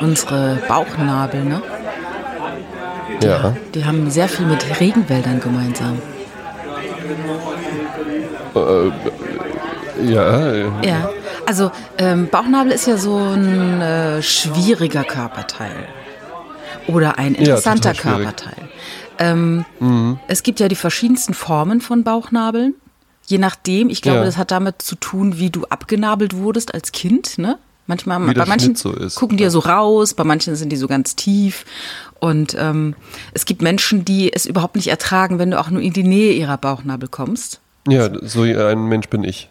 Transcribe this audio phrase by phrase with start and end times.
[0.00, 1.62] Unsere Bauchnabel, ne?
[3.22, 3.54] Ja.
[3.74, 6.00] Die haben sehr viel mit Regenwäldern gemeinsam.
[10.02, 11.08] Ja, äh, Ja,
[11.46, 15.86] also ähm, Bauchnabel ist ja so ein äh, schwieriger Körperteil
[16.88, 18.16] oder ein interessanter schwierig.
[18.18, 18.68] Körperteil.
[19.18, 19.64] Ähm,
[20.26, 22.74] Es gibt ja die verschiedensten Formen von Bauchnabeln.
[23.26, 24.24] Je nachdem, ich glaube, Ja.
[24.24, 27.38] das hat damit zu tun, wie du abgenabelt wurdest als Kind.
[27.38, 27.58] Ne?
[27.86, 29.16] Manchmal, bei manchen so ist.
[29.16, 31.64] gucken die ja so raus, bei manchen sind die so ganz tief.
[32.20, 32.94] Und ähm,
[33.32, 36.32] es gibt Menschen, die es überhaupt nicht ertragen, wenn du auch nur in die Nähe
[36.32, 37.60] ihrer Bauchnabel kommst.
[37.88, 39.48] ja, so ein Mensch bin ich.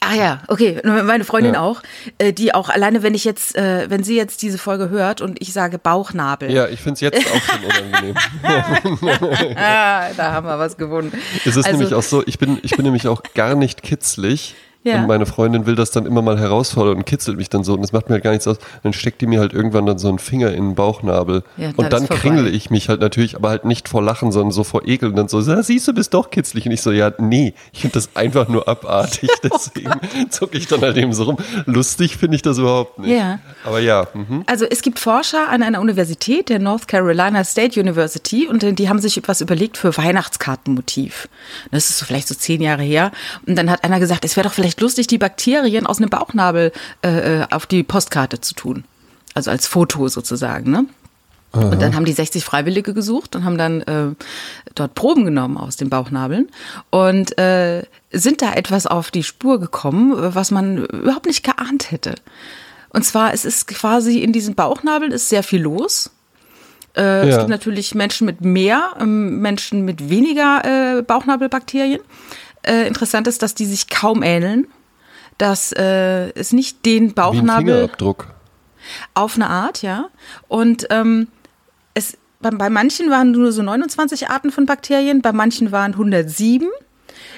[0.00, 1.60] Ah ja, okay, meine Freundin Ja.
[1.60, 1.80] auch,
[2.18, 5.40] äh, die auch alleine, wenn ich jetzt, äh, wenn sie jetzt diese Folge hört und
[5.40, 8.16] ich sage Bauchnabel, Ja, ich finde es jetzt auch schon unangenehm.
[9.56, 11.12] ah, da haben wir was gewonnen.
[11.44, 14.54] Es ist Also- nämlich auch so, ich bin, ich bin nämlich auch gar nicht kitzlig.
[14.86, 15.00] Ja.
[15.00, 17.74] Und meine Freundin will das dann immer mal herausfordern und kitzelt mich dann so.
[17.74, 18.58] Und das macht mir halt gar nichts aus.
[18.84, 21.42] Dann steckt die mir halt irgendwann dann so einen Finger in den Bauchnabel.
[21.56, 24.62] Ja, und dann kringel ich mich halt natürlich, aber halt nicht vor Lachen, sondern so
[24.62, 25.08] vor Ekel.
[25.08, 26.66] Und dann so, "Ja, siehst du, bist doch kitzlig.
[26.66, 29.28] Und ich so, ja, nee, ich finde das einfach nur abartig.
[29.42, 29.90] Deswegen
[30.30, 31.36] zucke ich dann halt eben so rum.
[31.64, 33.10] Lustig finde ich das überhaupt nicht.
[33.10, 33.40] Ja.
[33.64, 34.44] Aber ja, mhm.
[34.46, 39.00] Also es gibt Forscher an einer Universität, der North Carolina State University, und die haben
[39.00, 41.28] sich etwas überlegt für Weihnachtskartenmotiv.
[41.72, 43.10] Das ist so vielleicht so zehn Jahre her.
[43.46, 46.72] Und dann hat einer gesagt, es wäre doch vielleicht lustig, die Bakterien aus einem Bauchnabel
[47.02, 48.84] äh, äh, auf die Postkarte zu tun.
[49.34, 50.86] Also als Foto sozusagen, ne?
[51.52, 54.08] Und dann haben die 60 Freiwillige gesucht und haben dann äh,
[54.74, 56.48] dort Proben genommen aus den Bauchnabeln
[56.90, 62.14] und äh, sind da etwas auf die Spur gekommen, was man überhaupt nicht geahnt hätte.
[62.90, 66.10] Und zwar, es ist quasi in diesen Bauchnabeln ist sehr viel los.
[66.94, 67.38] Äh, Es Ja.
[67.38, 72.00] gibt natürlich Menschen mit mehr, ähm, Menschen mit weniger äh, Bauchnabelbakterien.
[72.66, 74.66] Äh, interessant ist, dass die sich kaum ähneln,
[75.38, 78.34] dass äh, es nicht den wie ein Bauchnabel Fingerabdruck.
[79.14, 80.08] auf eine Art, ja.
[80.48, 81.28] Und ähm,
[81.94, 86.68] es, bei, bei manchen waren nur so 29 Arten von Bakterien, bei manchen waren 107.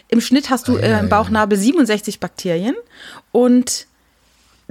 [0.08, 2.74] Im Schnitt hast du äh, im Bauchnabel 67 Bakterien
[3.30, 3.87] und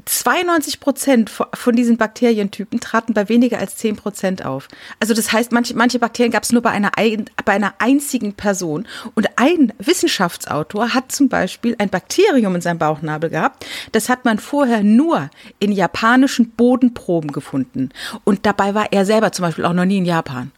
[0.05, 4.67] 92 Prozent von diesen Bakterientypen traten bei weniger als 10 Prozent auf.
[4.99, 8.33] Also das heißt, manche, manche Bakterien gab es nur bei einer, ein, bei einer einzigen
[8.33, 8.87] Person.
[9.15, 13.65] Und ein Wissenschaftsautor hat zum Beispiel ein Bakterium in seinem Bauchnabel gehabt.
[13.91, 17.89] Das hat man vorher nur in japanischen Bodenproben gefunden.
[18.23, 20.51] Und dabei war er selber zum Beispiel auch noch nie in Japan.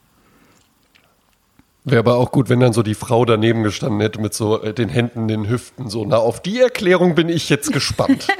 [1.86, 4.74] Wäre aber auch gut, wenn dann so die Frau daneben gestanden hätte mit so äh,
[4.74, 5.90] den Händen den Hüften.
[5.90, 8.28] So, na, auf die Erklärung bin ich jetzt gespannt.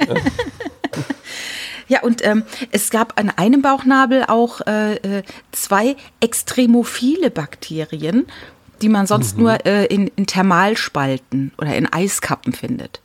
[1.90, 8.26] Ja, und ähm, es gab an einem Bauchnabel auch äh, äh, zwei extremophile Bakterien,
[8.80, 13.00] die man sonst nur äh, in, in Thermalspalten oder in Eiskappen findet.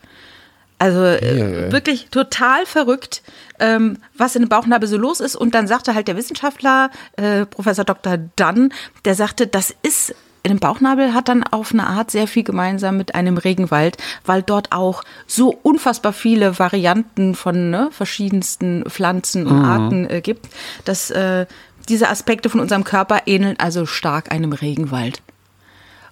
[0.78, 3.24] Also äh, wirklich total verrückt,
[3.60, 5.36] ähm, was in dem Bauchnabel so los ist.
[5.36, 8.20] Und dann sagte halt der Wissenschaftler, äh, Professor Dr.
[8.36, 8.72] Dunn,
[9.04, 10.14] der sagte, das ist
[10.46, 14.44] in dem Bauchnabel hat dann auf eine Art sehr viel gemeinsam mit einem Regenwald, weil
[14.44, 20.48] dort auch so unfassbar viele Varianten von ne, verschiedensten Pflanzen und Arten äh, gibt,
[20.86, 21.48] dass äh,
[21.90, 25.24] diese Aspekte von unserem Körper ähneln also stark einem Regenwald.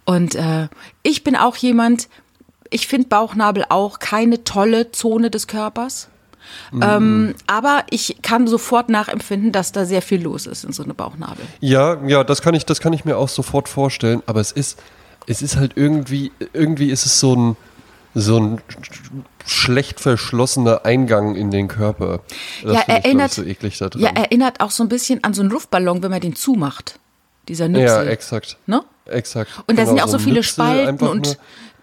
[0.04, 0.68] Und äh,
[1.04, 2.10] ich bin auch jemand,
[2.72, 6.10] ich finde Bauchnabel auch keine tolle Zone des Körpers.
[6.82, 10.96] Ähm, aber ich kann sofort nachempfinden, dass da sehr viel los ist in so einem
[10.96, 11.46] Bauchnabel.
[11.60, 14.22] ja, ja, das kann ich, das kann ich mir auch sofort vorstellen.
[14.26, 14.80] Aber es ist,
[15.28, 17.58] es ist halt irgendwie, irgendwie ist es so ein,
[18.16, 18.62] so ein
[19.46, 22.20] schlecht verschlossener Eingang in den Körper.
[22.64, 24.02] Das ja, erinnert, ich, so eklig da drin.
[24.04, 27.00] ja, erinnert auch so ein bisschen an so einen Luftballon, wenn man den zumacht.
[27.50, 28.06] Dieser Nüpsel.
[28.06, 28.58] Ja, exakt.
[28.68, 28.84] Ne?
[29.06, 29.52] Exakt.
[29.68, 31.36] Und da Genau, sind ja auch so ein viele Nüpsel, Spalten und nur-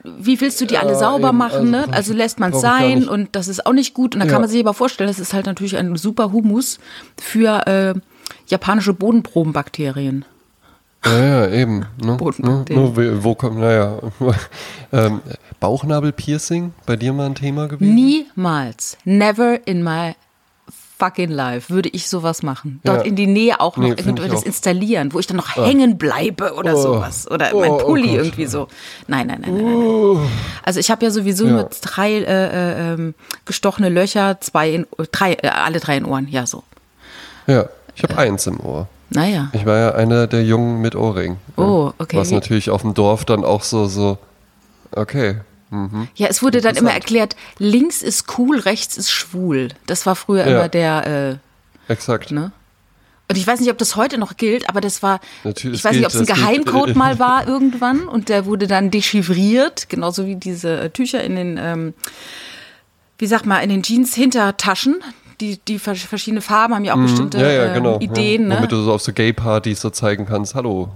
[0.04, 1.92] wie willst du die alle Ja, sauber eben, machen, also ne?
[1.92, 4.14] Also lässt man es sein und das ist auch nicht gut.
[4.14, 4.32] Und da Ja.
[4.32, 6.78] kann man sich aber vorstellen, das ist halt natürlich ein super Humus
[7.20, 7.94] für äh,
[8.46, 10.24] japanische Bodenprobenbakterien.
[11.04, 11.86] Ja, ja, eben.
[12.02, 12.16] Ne?
[12.16, 12.82] Bodenbakterien.
[12.82, 12.90] Ne?
[12.90, 13.98] Nur, wo, wo kommt, naja.
[14.92, 15.20] ähm,
[15.60, 17.94] Bauchnabelpiercing, bei dir mal ein Thema gewesen?
[17.94, 20.14] Niemals, never in my
[21.00, 22.80] fucking life würde ich sowas machen.
[22.84, 23.02] Dort Ja.
[23.04, 26.76] in die Nähe auch noch Nee, irgendwas installieren, wo ich dann noch hängen bleibe oder
[26.76, 26.82] Oh.
[26.82, 27.28] sowas.
[27.30, 28.16] Oder mein Oh, oh Pulli Gott.
[28.26, 28.68] irgendwie so.
[29.08, 29.64] Nein, nein, nein, nein.
[29.64, 30.28] nein, nein.
[30.62, 31.52] Also ich habe ja sowieso Ja.
[31.52, 33.14] nur drei äh, äh, ähm,
[33.46, 36.62] gestochene Löcher, zwei in, drei, äh, alle drei in Ohren, ja so.
[37.46, 38.86] Ja, ich habe eins im Ohr.
[39.08, 39.48] Naja.
[39.54, 41.38] Ich war ja einer der Jungen mit Ohrring.
[41.56, 42.16] Oh, okay.
[42.16, 44.18] Was natürlich auf dem Dorf dann auch so, so,
[44.92, 45.36] okay.
[45.70, 46.08] Mhm.
[46.16, 49.68] Ja, es wurde dann immer erklärt, links ist cool, rechts ist schwul.
[49.86, 50.58] Das war früher Ja.
[50.58, 51.38] immer der,
[51.88, 52.30] äh, Exakt.
[52.32, 52.52] ne?
[53.28, 55.94] Und ich weiß nicht, ob das heute noch gilt, aber das war, Natürlich, ich weiß
[55.94, 56.38] nicht, ob es ein es gilt.
[56.38, 61.36] Geheimcode mal war irgendwann und der wurde dann dechiffriert, genauso wie diese äh, Tücher in
[61.36, 61.94] den, ähm,
[63.18, 64.96] wie sag mal, in den Jeans Hintertaschen.
[65.40, 67.44] Die, die vers- verschiedene Farben haben ja auch bestimmte Mhm.
[67.44, 67.98] ja, ja, äh, genau.
[68.00, 68.42] Ideen.
[68.42, 68.48] ja.
[68.48, 68.56] Ne?
[68.58, 70.90] Womit du so auf so Gay-Partys so zeigen kannst, hallo,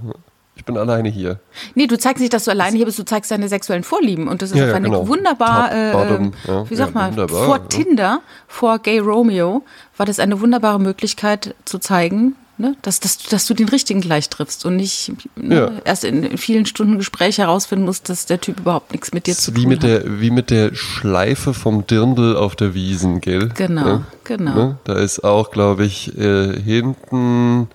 [0.64, 1.40] ich bin alleine hier.
[1.74, 4.28] Nee, du zeigst nicht, dass du alleine hier bist, du zeigst deine sexuellen Vorlieben.
[4.28, 5.06] Und das ist Ja, auf eine genau.
[5.06, 7.68] wunderbar, Top, äh, bottom, ähm, ja, wie sag ja, mal, wunderbar, vor.
[7.68, 9.62] Tinder, vor Gay Romeo,
[9.98, 14.30] war das eine wunderbare Möglichkeit zu zeigen, ne, dass, dass, dass du den richtigen gleich
[14.30, 18.92] triffst und nicht ne, erst in, vielen Stunden Gespräch herausfinden musst, dass der Typ überhaupt
[18.92, 19.90] nichts mit dir zu wie tun mit hat.
[19.90, 23.50] der, wie mit der Schleife vom Dirndl auf der Wiesen, gell?
[23.54, 24.54] Genau, genau.
[24.54, 24.78] Ne?
[24.84, 27.68] Da ist auch, glaube ich, äh, hinten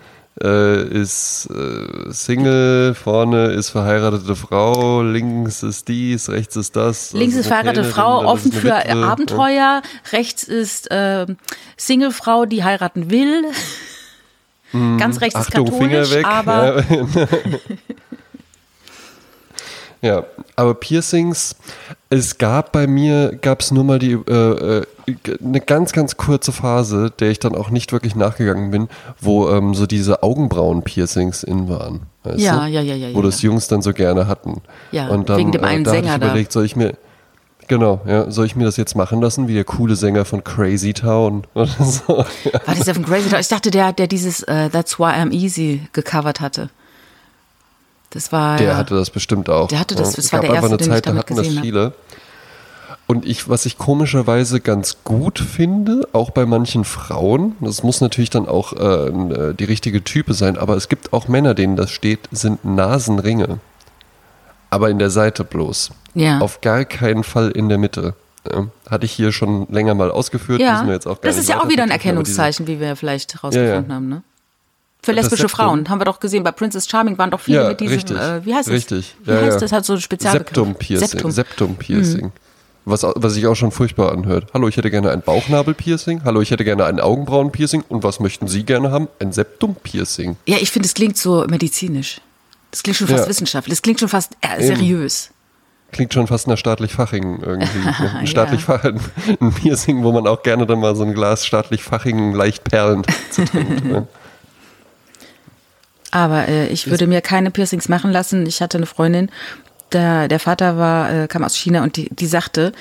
[0.43, 7.13] äh, ist äh, Single, vorne ist verheiratete Frau, links ist dies, rechts ist das.
[7.13, 9.81] Links das ist verheiratete Frau, offen für Witwe, Abenteuer.
[10.11, 11.37] Rechts ist ähm,
[11.77, 13.45] Singlefrau, die heiraten will.
[14.97, 15.35] Ganz rechts.
[15.35, 16.25] Achtung, ist katholisch, Finger weg.
[16.25, 17.27] aber Ja.
[20.01, 20.23] ja,
[20.55, 21.55] aber Piercings,
[22.09, 24.85] es gab bei mir, gab es nur mal die, äh, äh,
[25.43, 28.87] eine ganz, ganz kurze Phase, der ich dann auch nicht wirklich nachgegangen bin,
[29.19, 32.01] wo ähm, so diese Augenbrauen-Piercings in waren.
[32.35, 34.61] Ja, ja, ja, ja, Wo ja, das Jungs dann so gerne hatten.
[34.91, 36.27] Ja, Und dann, wegen dem einen äh, da Sänger ich da.
[36.27, 36.93] überlegt, soll ich mir,
[37.67, 40.93] genau, ja, soll ich mir das jetzt machen lassen, wie der coole Sänger von Crazy
[40.93, 42.17] Town oder so.
[42.17, 42.25] War
[42.65, 43.39] das der von Crazy Town?
[43.39, 46.69] Ich dachte, der, der dieses äh, That's Why I'm Easy gecovert hatte.
[48.11, 48.57] Das war.
[48.57, 49.67] Der ja, hatte das bestimmt auch.
[49.67, 51.05] Der hatte das, Ja, das es war gab der einfach erste, eine den ich Zeit,
[51.05, 51.63] da damit hatten das hab.
[51.63, 51.93] viele.
[53.07, 58.29] Und ich, was ich komischerweise ganz gut finde, auch bei manchen Frauen, das muss natürlich
[58.29, 61.89] dann auch äh, äh, die richtige Type sein, aber es gibt auch Männer, denen das
[61.91, 63.59] steht, sind Nasenringe.
[64.69, 65.89] Aber in der Seite bloß.
[66.13, 66.39] Ja.
[66.39, 68.13] Auf gar keinen Fall in der Mitte.
[68.51, 70.61] Ja, hatte ich hier schon länger mal ausgeführt.
[70.61, 72.95] ja, müssen wir jetzt auch gar das ist ja auch wieder ein Erkennungszeichen, wie wir
[72.95, 73.95] vielleicht rausgefunden Ja, ja.
[73.95, 74.23] haben, ne?
[75.01, 75.49] Für lesbische Septum.
[75.57, 78.17] Frauen haben wir doch gesehen, bei Princess Charming waren doch viele Ja, mit diesem, richtig.
[78.17, 78.73] äh, wie heißt es?
[78.73, 79.15] Richtig.
[79.23, 79.59] Wie Ja, heißt ja.
[79.59, 79.71] das?
[79.71, 80.47] Hat so ein Spezialbegriff.
[80.49, 81.07] Septum-Piercing.
[81.07, 81.29] Septum.
[81.29, 81.33] Mhm.
[81.33, 82.31] Septum-Piercing.
[82.85, 84.47] Was, au- was sich auch schon furchtbar anhört.
[84.53, 86.23] Hallo, ich hätte gerne ein Bauchnabel-Piercing.
[86.25, 87.83] Hallo, ich hätte gerne ein Augenbrauen-Piercing.
[87.87, 89.07] Und was möchten Sie gerne haben?
[89.19, 90.35] Ein Septum-Piercing.
[90.47, 92.19] Ja, ich finde, es klingt so medizinisch.
[92.71, 93.29] Das klingt schon fast Ja.
[93.29, 93.71] wissenschaftlich.
[93.77, 95.29] Das klingt schon fast äh, seriös.
[95.91, 97.79] Klingt schon fast nach staatlich Fachingen irgendwie.
[97.79, 97.95] ne?
[97.99, 98.19] Ja.
[98.19, 98.83] Ein staatlich Fach,
[99.41, 103.07] ein Piercing, wo man auch gerne dann mal so ein Glas staatlich Fachingen leicht perlend
[103.31, 103.83] zu trinkt.
[106.11, 108.45] Aber äh, ich würde mir keine Piercings machen lassen.
[108.45, 109.29] Ich hatte eine Freundin,
[109.91, 112.71] der, der Vater war, äh, kam aus China und die, die sagte,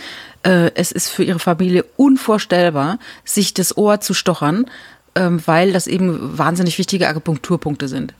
[0.42, 4.66] äh, es ist für ihre Familie unvorstellbar, sich das Ohr zu stochern,
[5.14, 8.14] ähm, weil das eben wahnsinnig wichtige Akupunkturpunkte sind.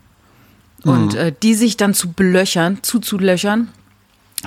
[0.85, 3.69] Und äh, die sich dann zu belöchern, zuzulöchern,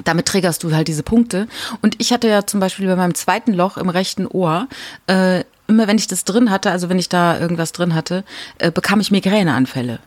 [0.05, 1.47] damit triggerst du halt diese Punkte.
[1.81, 4.67] Und ich hatte ja zum Beispiel bei meinem zweiten Loch im rechten Ohr,
[5.07, 8.23] äh, immer wenn ich das drin hatte, also wenn ich da irgendwas drin hatte,
[8.59, 9.99] äh, bekam ich Migräneanfälle.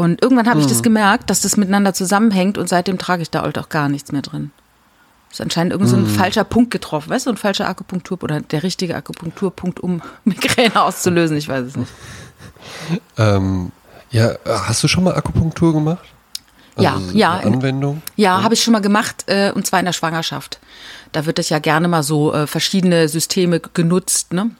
[0.00, 3.42] Und irgendwann habe ich das gemerkt, dass das miteinander zusammenhängt und seitdem trage ich da
[3.42, 4.50] halt auch gar nichts mehr drin.
[5.30, 8.62] Ist anscheinend irgend so ein falscher Punkt getroffen, weißt du, ein falscher Akupunktur oder der
[8.62, 11.92] richtige Akupunkturpunkt, um Migräne auszulösen, ich weiß es nicht.
[13.18, 13.72] Ähm,
[14.10, 16.04] ja, hast du schon mal Akupunktur gemacht?
[16.78, 18.00] Ja, Also ja, in- Anwendung?
[18.16, 20.58] Ja, habe ich schon mal gemacht, äh, und zwar in der Schwangerschaft.
[21.12, 24.50] Da wird das ja gerne mal so äh, verschiedene Systeme genutzt, ne?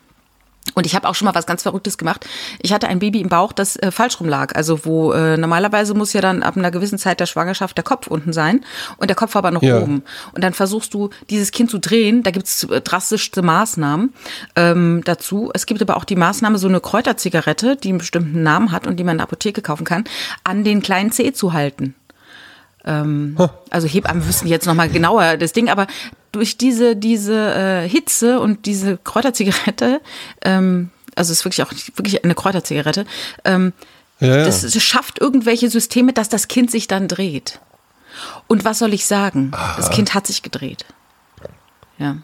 [0.75, 2.27] Und ich habe auch schon mal was ganz Verrücktes gemacht.
[2.61, 4.55] Ich hatte ein Baby im Bauch, das äh, falsch rum lag.
[4.55, 8.07] Also wo äh, normalerweise muss ja dann ab einer gewissen Zeit der Schwangerschaft der Kopf
[8.07, 8.65] unten sein
[8.99, 9.81] und der Kopf aber noch Ja.
[9.81, 10.03] oben.
[10.33, 12.23] Und dann versuchst du, dieses Kind zu drehen.
[12.23, 14.13] Da gibt's äh, drastischste Maßnahmen
[14.55, 15.51] ähm, dazu.
[15.55, 18.97] Es gibt aber auch die Maßnahme, so eine Kräuterzigarette, die einen bestimmten Namen hat und
[18.97, 20.05] die man in der Apotheke kaufen kann,
[20.45, 21.95] an den kleinen Zeh zu halten.
[22.85, 23.37] Ähm,
[23.71, 25.87] also Hebammen wüssten jetzt nochmal genauer das Ding, aber
[26.33, 30.01] durch diese, diese äh, Hitze und diese Kräuterzigarette,
[30.43, 33.05] ähm, also es ist wirklich auch wirklich eine Kräuterzigarette,
[33.45, 33.73] ähm,
[34.21, 34.45] Ja, ja.
[34.45, 37.61] das, das schafft irgendwelche Systeme, dass das Kind sich dann dreht.
[38.47, 39.53] Und was soll ich sagen?
[39.77, 40.85] Das Kind hat sich gedreht.
[41.99, 42.17] Ja.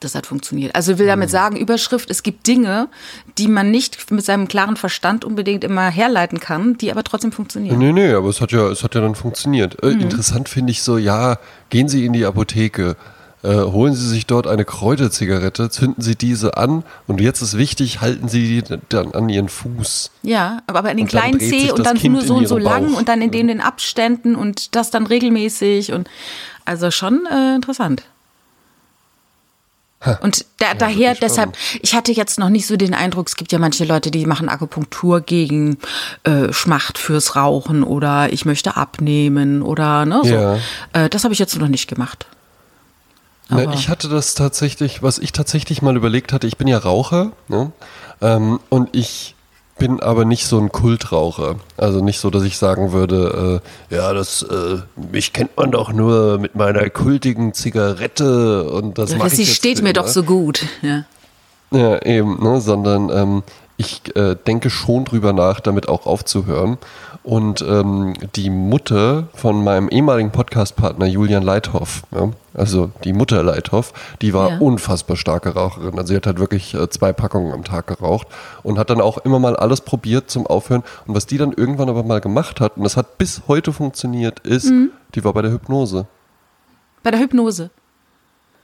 [0.00, 0.74] Das hat funktioniert.
[0.74, 2.88] Also will damit sagen, Überschrift, es gibt Dinge,
[3.36, 7.78] die man nicht mit seinem klaren Verstand unbedingt immer herleiten kann, die aber trotzdem funktionieren.
[7.78, 9.82] Nee, nee, aber es hat ja, es hat ja dann funktioniert.
[9.82, 10.00] Äh, Mhm.
[10.00, 11.38] Interessant finde ich so, ja,
[11.68, 12.96] gehen Sie in die Apotheke,
[13.42, 18.00] äh, holen Sie sich dort eine Kräuterzigarette, zünden Sie diese an und jetzt ist wichtig,
[18.00, 20.10] halten Sie die dann an Ihren Fuß.
[20.22, 22.56] Ja, aber aber in den Und kleinen sich und dann Kind nur so und so
[22.58, 22.98] lang Bauch.
[22.98, 26.08] und dann in den, den Abständen und das dann regelmäßig und
[26.64, 28.04] also schon äh, interessant.
[30.22, 33.52] Und da, daher, wirklich deshalb, ich hatte jetzt noch nicht so den Eindruck, es gibt
[33.52, 35.76] ja manche Leute, die machen Akupunktur gegen
[36.24, 40.34] äh, Schmacht fürs Rauchen oder ich möchte abnehmen oder ne, so.
[40.34, 40.58] Ja.
[40.94, 42.26] Äh, das habe ich jetzt noch nicht gemacht.
[43.50, 47.32] Na, ich hatte das tatsächlich, was ich tatsächlich mal überlegt hatte, ich bin ja Raucher
[47.48, 47.72] ne?
[48.22, 49.34] ähm, und ich
[49.80, 51.56] bin aber nicht so ein Kultraucher.
[51.76, 53.60] Also nicht so, dass ich sagen würde,
[53.90, 54.76] äh, ja, das, äh,
[55.10, 59.56] mich kennt man doch nur mit meiner kultigen Zigarette und das mache ich Sie jetzt
[59.56, 59.94] steht mir immer.
[59.94, 60.66] doch so gut.
[60.82, 61.04] Ja.
[61.72, 62.60] Ja, eben, ne?
[62.60, 63.42] sondern ähm,
[63.80, 66.78] ich äh, denke schon drüber nach, damit auch aufzuhören.
[67.22, 73.92] Und ähm, die Mutter von meinem ehemaligen Podcastpartner Julian Leithoff, ja, also die Mutter Leithoff,
[74.22, 74.58] die war Ja.
[74.58, 75.98] unfassbar starke Raucherin.
[75.98, 78.26] Also sie hat halt wirklich äh, zwei Packungen am Tag geraucht
[78.62, 80.82] und hat dann auch immer mal alles probiert zum Aufhören.
[81.06, 84.40] Und was die dann irgendwann aber mal gemacht hat, und das hat bis heute funktioniert,
[84.40, 84.90] ist, Mhm.
[85.14, 86.06] die war bei der Hypnose.
[87.02, 87.70] Bei der Hypnose.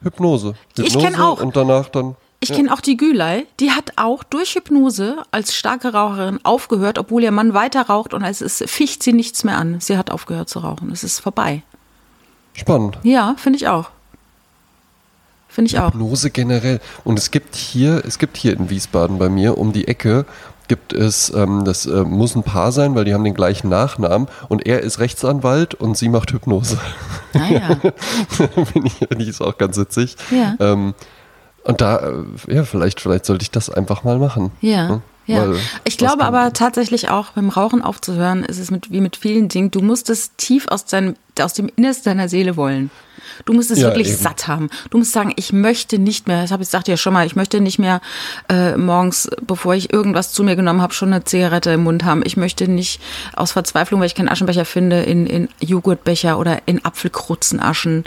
[0.03, 0.55] Hypnose.
[0.77, 1.41] Ich Hypnose kenn auch.
[1.43, 2.17] Und danach dann.
[2.41, 7.23] Ich kenne auch die Gülay, die hat auch durch Hypnose als starke Raucherin aufgehört, obwohl
[7.23, 9.81] ihr Mann weiter raucht und es ist, ficht sie nichts mehr an.
[9.81, 10.91] Sie hat aufgehört zu rauchen.
[10.93, 11.63] Es ist vorbei.
[12.53, 12.99] Spannend.
[13.03, 13.91] Ja, finde ich auch.
[15.49, 15.95] Finde ich auch.
[15.95, 16.81] Hypnose generell.
[17.05, 20.27] Und es gibt hier, es gibt hier in Wiesbaden bei mir um die Ecke,
[20.69, 24.29] gibt es, ähm, das äh, muss ein Paar sein, weil die haben den gleichen Nachnamen
[24.49, 26.79] und er ist Rechtsanwalt und sie macht Hypnose.
[27.33, 30.17] Finde ich, finde ich ist auch ganz witzig.
[30.31, 30.57] Ja.
[30.59, 30.95] Ähm,
[31.67, 31.99] und da,
[32.49, 34.53] äh, ja, vielleicht, vielleicht sollte ich das einfach mal machen.
[34.61, 34.89] Ja.
[34.89, 35.03] Ne?
[35.27, 39.17] Ja, Weil, ich glaube aber tatsächlich auch, beim Rauchen aufzuhören, ist es mit, wie mit
[39.17, 39.73] vielen Dingen.
[39.73, 42.91] Du musst es tief aus, deinem, aus dem Innersten deiner Seele wollen.
[43.45, 44.17] Du musst es Ja, wirklich eben.
[44.19, 44.71] satt haben.
[44.91, 47.37] Du musst sagen, ich möchte nicht mehr, das habe ich sagte ja schon mal, ich
[47.37, 48.01] möchte nicht mehr
[48.49, 52.23] äh, morgens, bevor ich irgendwas zu mir genommen habe, schon eine Zigarette im Mund haben.
[52.25, 53.01] Ich möchte nicht
[53.35, 58.05] aus Verzweiflung, weil ich keinen Aschenbecher finde, in, in Joghurtbecher oder in Apfelkrutzenaschen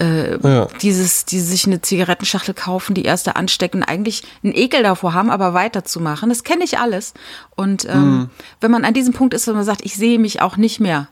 [0.00, 0.66] äh, Ja.
[0.82, 5.54] dieses, die sich eine Zigarettenschachtel kaufen, die erste anstecken, eigentlich einen Ekel davor haben, aber
[5.54, 6.28] weiterzumachen.
[6.28, 7.14] Das kenne ich alles.
[7.56, 10.56] Und ähm, wenn man an diesem Punkt ist, wo man sagt, ich sehe mich auch
[10.56, 11.08] nicht mehr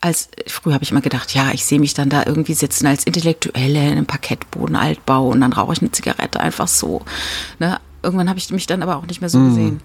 [0.00, 3.04] als, früher habe ich immer gedacht, ja, ich sehe mich dann da irgendwie sitzen als
[3.04, 7.02] Intellektuelle in einem Parkettboden, Altbau und dann rauche ich eine Zigarette einfach so.
[7.58, 7.80] Ne?
[8.02, 9.80] Irgendwann habe ich mich dann aber auch nicht mehr so gesehen.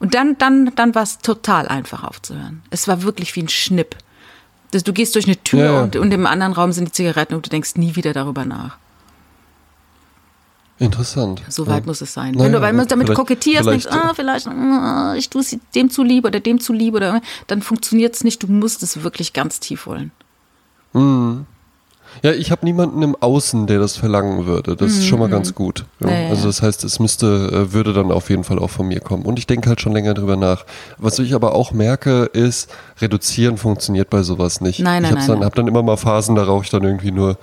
[0.00, 2.62] Und dann, dann, dann war es total einfach aufzuhören.
[2.70, 3.96] Es war wirklich wie ein Schnipp.
[4.70, 5.82] Du gehst durch eine Tür ja.
[5.82, 8.78] Und, und im anderen Raum sind die Zigaretten und du denkst nie wieder darüber nach.
[10.78, 11.42] Interessant.
[11.48, 11.72] So Ja.
[11.72, 12.34] weit muss es sein.
[12.34, 15.90] Naja, Wenn du weil gut, damit kokettierst, denkst, ah, vielleicht, ah, ich tue es dem
[15.90, 18.42] zu lieb oder dem zu lieb oder dann funktioniert es nicht.
[18.42, 20.12] Du musst es wirklich ganz tief wollen.
[22.22, 24.76] Ja, ich habe niemanden im Außen, der das verlangen würde.
[24.76, 25.84] Das ist schon mal ganz gut.
[26.00, 26.06] Ja.
[26.06, 26.12] Mhm.
[26.12, 26.46] Ja, ja, also ja.
[26.48, 29.24] das heißt, es müsste, äh, würde dann auf jeden Fall auch von mir kommen.
[29.24, 30.64] Und ich denke halt schon länger drüber nach.
[30.96, 32.70] Was ich aber auch merke, ist,
[33.00, 34.80] reduzieren funktioniert bei sowas nicht.
[34.80, 35.46] Nein, ich nein, hab's nein, dann, nein.
[35.46, 37.38] hab dann immer mal Phasen, da rauche ich dann irgendwie nur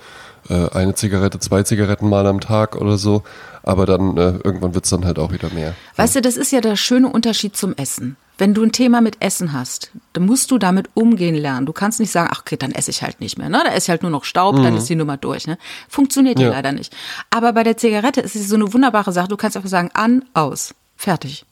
[0.48, 3.22] äh, eine Zigarette, zwei Zigaretten mal am Tag oder so.
[3.62, 5.74] Aber dann äh, irgendwann wird's dann halt auch wieder mehr.
[5.96, 8.16] Weißt du, das ist ja der schöne Unterschied zum Essen.
[8.38, 11.64] Wenn du ein Thema mit Essen hast, dann musst du damit umgehen lernen.
[11.64, 13.48] Du kannst nicht sagen, ach okay, dann esse ich halt nicht mehr.
[13.48, 13.62] Ne?
[13.64, 15.46] Da esse ich halt nur noch Staub, dann ist die Nummer durch.
[15.46, 15.56] Ne?
[15.88, 16.52] Funktioniert ja Ja.
[16.52, 16.94] leider nicht.
[17.30, 19.28] Aber bei der Zigarette ist es so eine wunderbare Sache.
[19.28, 21.46] Du kannst einfach sagen, an, aus, fertig.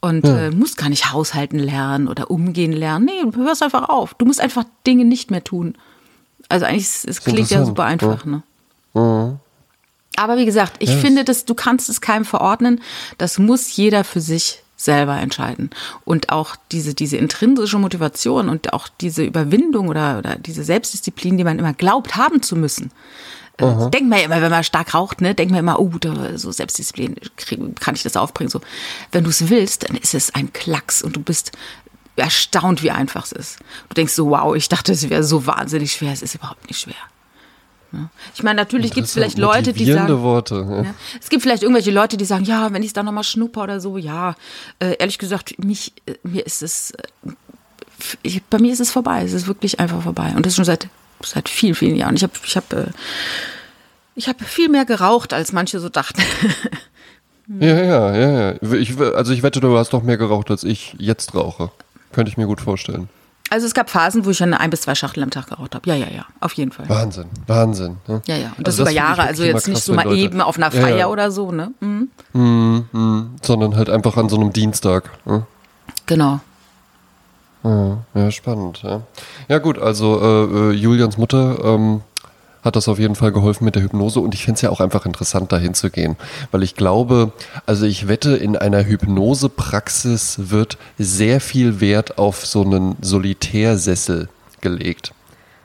[0.00, 3.04] Und äh, musst gar nicht haushalten lernen oder umgehen lernen.
[3.06, 4.14] Nee, du hörst einfach auf.
[4.14, 5.74] Du musst einfach Dinge nicht mehr tun.
[6.52, 8.24] Also eigentlich, es es klingt ja super einfach.
[8.24, 8.42] Ne?
[8.94, 9.38] Mhm.
[10.16, 12.80] Aber wie gesagt, ich finde, dass du kannst es keinem verordnen.
[13.18, 15.70] Das muss jeder für sich selber entscheiden.
[16.04, 21.44] Und auch diese, diese intrinsische Motivation und auch diese Überwindung oder, oder diese Selbstdisziplin, die
[21.44, 22.90] man immer glaubt haben zu müssen.
[23.58, 26.36] Äh, denkt man ja immer, wenn man stark raucht, ne, denkt man immer, oh, da,
[26.36, 28.50] so Selbstdisziplin, krieg- kann ich das aufbringen?
[28.50, 28.60] So,
[29.12, 31.52] wenn du es willst, dann ist es ein Klacks und du bist
[32.16, 33.58] erstaunt, wie einfach es ist.
[33.88, 36.12] Du denkst so, wow, ich dachte, es wäre so wahnsinnig schwer.
[36.12, 36.94] Es ist überhaupt nicht schwer.
[37.90, 38.08] Ne?
[38.34, 40.66] Ich meine, natürlich gibt es vielleicht Leute, die sagen, Worte.
[40.68, 40.82] Ja.
[40.82, 40.94] ja.
[41.20, 43.80] Es gibt vielleicht irgendwelche Leute, die sagen, ja, wenn ich es dann nochmal schnupper oder
[43.80, 44.34] so, ja.
[44.78, 47.32] Äh, ehrlich gesagt, mich, äh, mir ist es, äh,
[48.22, 49.22] ich, bei mir ist es vorbei.
[49.24, 50.32] Es ist wirklich einfach vorbei.
[50.36, 50.88] Und das schon seit,
[51.22, 52.16] seit vielen, vielen Jahren.
[52.16, 52.86] Ich habe ich hab, äh,
[54.14, 56.22] ich hab viel mehr geraucht, als manche so dachten.
[57.60, 58.72] Ja, ja, ja, ja.
[58.72, 61.70] Ich, also ich wette, du hast doch mehr geraucht, als ich jetzt rauche.
[62.12, 63.08] Könnte ich mir gut vorstellen.
[63.50, 65.86] Also es gab Phasen, wo ich schon ein bis zwei Schachtel am Tag geraucht habe.
[65.88, 66.88] Ja, ja, ja, auf jeden Fall.
[66.88, 67.98] Wahnsinn, Wahnsinn.
[68.08, 68.22] Ne?
[68.26, 68.52] Ja, ja.
[68.56, 70.56] Und das Also über finde ich Jahre, also jetzt nicht so mal Leute- eben auf
[70.56, 71.06] einer Ja, Feier ja.
[71.08, 71.72] oder so, ne?
[71.80, 73.26] Mhm.
[73.42, 75.10] Sondern halt einfach an so einem Dienstag.
[75.26, 75.44] Ne?
[76.06, 76.40] Genau.
[77.64, 78.82] Ja, ja, spannend.
[78.82, 79.02] Ja,
[79.48, 82.00] ja gut, also äh, äh, Julians Mutter ähm,
[82.62, 84.80] hat das auf jeden Fall geholfen mit der Hypnose und ich finde es ja auch
[84.80, 86.16] einfach interessant, dahin zu gehen.
[86.50, 87.32] Weil ich glaube,
[87.66, 94.28] also ich wette, in einer Hypnosepraxis wird sehr viel Wert auf so einen Solitärsessel
[94.60, 95.12] gelegt.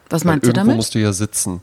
[0.09, 0.75] Was meinst du irgendwo damit?
[0.77, 1.61] musst du ja sitzen.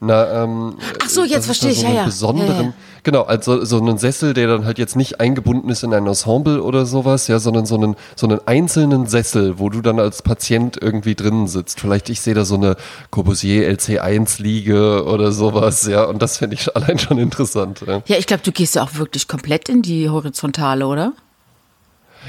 [0.00, 2.04] Na, ähm, Ach so, jetzt es verstehe da ich, ja, ja.
[2.04, 2.74] Besonderen, Ja, ja.
[3.04, 6.62] Genau, also so einen Sessel, der dann halt jetzt nicht eingebunden ist in ein Ensemble
[6.62, 10.78] oder sowas, ja, sondern so einen, so einen einzelnen Sessel, wo du dann als Patient
[10.80, 11.80] irgendwie drinnen sitzt.
[11.80, 12.76] Vielleicht ich sehe da so eine
[13.10, 17.84] Corbusier LC1 Liege oder sowas, ja, und das finde ich allein schon interessant.
[17.86, 18.02] Ja.
[18.06, 21.12] Ja, ich glaube, du gehst ja auch wirklich komplett in die Horizontale, oder?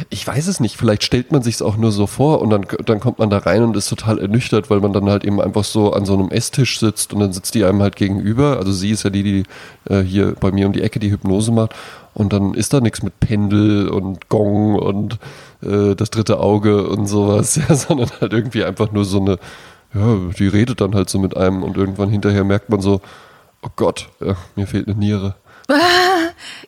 [0.10, 0.78] Ich weiß es nicht.
[0.78, 3.38] Vielleicht stellt man sich es auch nur so vor und dann, dann kommt man da
[3.40, 6.30] rein und ist total ernüchtert, weil man dann halt eben einfach so an so einem
[6.30, 8.58] Esstisch sitzt und dann sitzt die einem halt gegenüber.
[8.58, 9.44] Also sie ist ja die, die
[9.90, 11.74] äh, hier bei mir um die Ecke die Hypnose macht.
[12.14, 15.20] Und dann ist da nichts mit Pendel und Gong und
[15.62, 19.38] äh, das dritte Auge und sowas, ja, sondern halt irgendwie einfach nur so eine,
[19.94, 23.02] ja, die redet dann halt so mit einem und irgendwann hinterher merkt man so,
[23.62, 25.36] oh Gott, ja, mir fehlt eine Niere.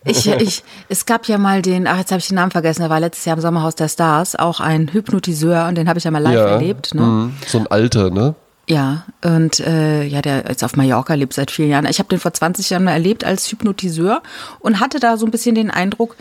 [0.05, 2.89] Ich, ich, es gab ja mal den, ach jetzt habe ich den Namen vergessen, der
[2.89, 6.11] war letztes Jahr im Sommerhaus der Stars, auch ein Hypnotiseur und den habe ich ja
[6.11, 6.95] mal live ja, erlebt.
[6.95, 7.01] Ne?
[7.01, 8.33] mh, So ein Alter, ne?
[8.69, 11.85] Ja, und äh, ja, der jetzt auf Mallorca lebt seit vielen Jahren.
[11.85, 14.21] Ich habe den vor 20 Jahren mal erlebt als Hypnotiseur
[14.59, 16.15] und hatte da so ein bisschen den Eindruck,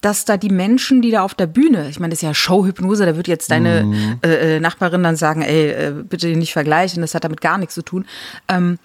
[0.00, 3.04] dass da die Menschen, die da auf der Bühne, ich meine, das ist ja Showhypnose,
[3.04, 7.14] da wird jetzt deine äh, äh, Nachbarin dann sagen, ey, äh, bitte nicht vergleichen, das
[7.14, 8.06] hat damit gar nichts zu tun.
[8.48, 8.78] Ähm,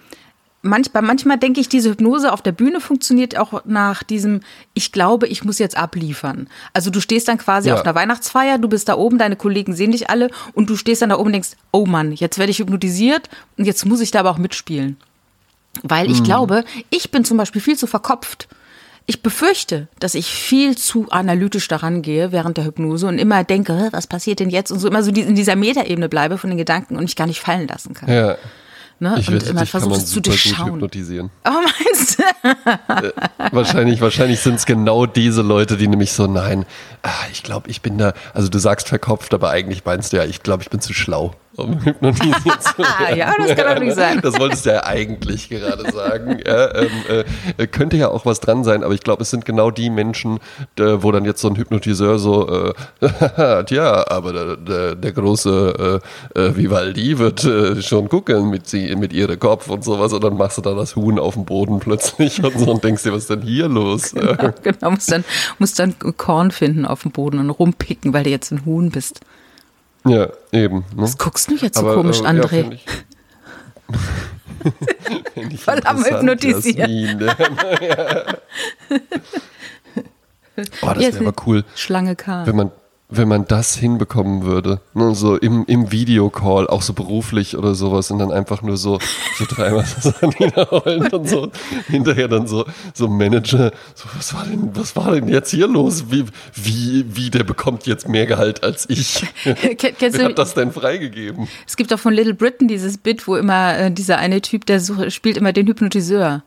[0.66, 4.42] manchmal, manchmal denke ich, diese Hypnose auf der Bühne funktioniert auch nach diesem,
[4.74, 6.48] ich glaube, ich muss jetzt abliefern.
[6.74, 7.76] Also du stehst dann quasi Ja.
[7.76, 11.02] auf einer Weihnachtsfeier, du bist da oben, deine Kollegen sehen dich alle und du stehst
[11.02, 14.12] dann da oben und denkst, oh Mann, jetzt werde ich hypnotisiert und jetzt muss ich
[14.12, 14.98] da aber auch mitspielen.
[15.84, 18.48] Weil ich glaube, ich bin zum Beispiel viel zu verkopft.
[19.08, 23.74] Ich befürchte, dass ich viel zu analytisch daran gehe während der Hypnose und immer denke,
[23.78, 24.72] "Hä, was passiert denn jetzt?
[24.72, 27.40] Und so immer so in dieser Metaebene bleibe von den Gedanken und mich gar nicht
[27.40, 28.10] fallen lassen kann.
[28.10, 28.38] Ja.
[29.00, 29.18] Ne?
[29.20, 30.74] Ich und wette, immer dich man es zu gut durchschauen.
[30.74, 31.30] hypnotisieren.
[31.46, 33.14] Oh, meinst du?
[33.52, 36.66] Wahrscheinlich, wahrscheinlich sind es genau diese Leute, die nämlich so, nein,
[37.04, 40.24] ah, ich glaube, ich bin da, also du sagst verkopft, aber eigentlich meinst du ja,
[40.24, 43.18] ich glaube, ich bin zu schlau, um hypnotisiert zu werden.
[43.18, 44.20] Ja, das kann natürlich sein.
[44.22, 46.40] Das wolltest du ja eigentlich gerade sagen.
[46.46, 47.26] Ja, ähm,
[47.58, 50.40] äh, könnte ja auch was dran sein, aber ich glaube, es sind genau die Menschen,
[50.80, 56.02] äh, wo dann jetzt so ein Hypnotiseur so, äh, tja, aber der, der, der große
[56.36, 60.24] äh, äh, Vivaldi wird äh, schon gucken mit, sie, mit ihrem Kopf und sowas und
[60.24, 63.14] dann machst du da das Huhn auf dem Boden plötzlich und so und denkst dir,
[63.14, 64.14] was ist denn hier los?
[64.14, 65.24] Ja, genau, musst dann,
[65.60, 69.22] musst dann Korn finden auf dem Boden und rumpicken, weil du jetzt ein Huhn bist.
[70.06, 70.78] Ja, eben.
[70.78, 70.84] Ne?
[70.96, 72.56] Was guckst du jetzt so Aber, komisch, äh, André?
[72.56, 73.98] Ja,
[75.34, 77.20] find ich- Voll am Hypnotisieren.
[77.82, 78.26] Ja.
[80.82, 82.46] Oh, das wäre aber cool, Schlange K.
[82.48, 82.72] wenn man,
[83.18, 84.80] wenn man das hinbekommen würde.
[84.94, 89.00] Ne, so im, im Videocall, auch so beruflich oder sowas, und dann einfach nur so,
[89.38, 91.52] so dreimal das dann wiederholen und so.
[91.88, 96.06] Hinterher dann so, so Manager, so, was war denn, was war denn jetzt hier los?
[96.10, 99.26] Wie, wie, wie, der bekommt jetzt mehr Gehalt als ich.
[99.44, 101.48] Ken- Kennst Wer hat das denn freigegeben?
[101.68, 104.80] es gibt auch von Little Britain dieses Bit, wo immer äh, dieser eine Typ, der
[104.80, 106.44] such, spielt immer den Hypnotiseur.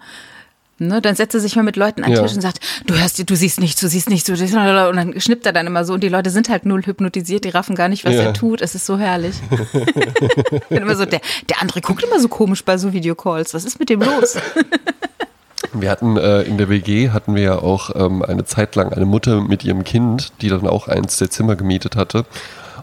[0.81, 2.23] Ne, dann setzt er sich mal mit Leuten an den Ja.
[2.23, 4.63] Tisch und sagt, du hörst, du siehst nichts, du siehst nichts, du siehst, und
[4.97, 7.75] dann schnippt er dann immer so und die Leute sind halt null hypnotisiert, die raffen
[7.75, 8.23] gar nicht, was Ja.
[8.23, 8.61] er tut.
[8.63, 9.35] Es ist so herrlich.
[10.71, 13.55] Immer so, der, der andere guckt immer so komisch bei so Videocalls.
[13.55, 14.37] Was ist mit dem los?
[15.73, 19.05] Wir hatten äh, in der WG hatten wir ja auch ähm, eine Zeit lang eine
[19.05, 22.25] Mutter mit ihrem Kind, die dann auch eins der Zimmer gemietet hatte.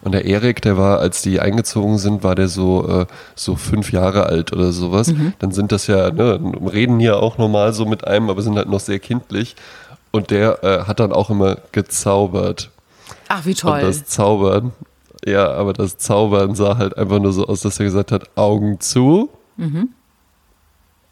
[0.06, 3.92] Und der Erik, der war, als die eingezogen sind, war der so äh, so fünf
[3.92, 5.12] Jahre alt oder sowas.
[5.40, 6.40] Dann sind das ja, ne,
[6.72, 9.56] reden hier auch normal so mit einem, aber sind halt noch sehr kindlich.
[10.12, 12.70] Und der äh, hat dann auch immer gezaubert.
[13.30, 13.82] Ach, wie Und toll.
[13.82, 14.74] das Zaubern,
[15.26, 18.80] ja, aber das Zaubern sah halt einfach nur so aus, dass er gesagt hat, Augen
[18.80, 19.30] zu.
[19.58, 19.90] Mhm.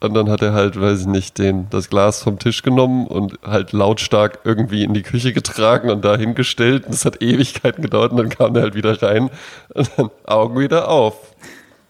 [0.04, 3.39] Und dann hat er halt, weiß ich nicht, den, das Glas vom Tisch genommen und
[3.46, 6.86] halt lautstark irgendwie in die Küche getragen und da hingestellt.
[6.86, 9.30] Und das hat Ewigkeiten gedauert und dann kam er halt wieder rein
[9.74, 11.16] und dann Augen wieder auf.